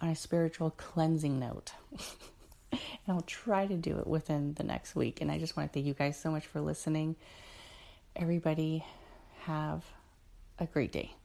on 0.00 0.08
a 0.08 0.16
spiritual 0.16 0.70
cleansing 0.70 1.38
note. 1.38 1.72
and 2.72 2.80
I'll 3.08 3.20
try 3.22 3.66
to 3.66 3.76
do 3.76 3.98
it 3.98 4.06
within 4.06 4.54
the 4.54 4.64
next 4.64 4.94
week. 4.94 5.20
And 5.20 5.30
I 5.30 5.38
just 5.38 5.56
want 5.56 5.70
to 5.70 5.74
thank 5.74 5.86
you 5.86 5.94
guys 5.94 6.18
so 6.18 6.30
much 6.30 6.46
for 6.46 6.60
listening. 6.60 7.16
Everybody, 8.14 8.84
have 9.44 9.84
a 10.58 10.66
great 10.66 10.92
day. 10.92 11.15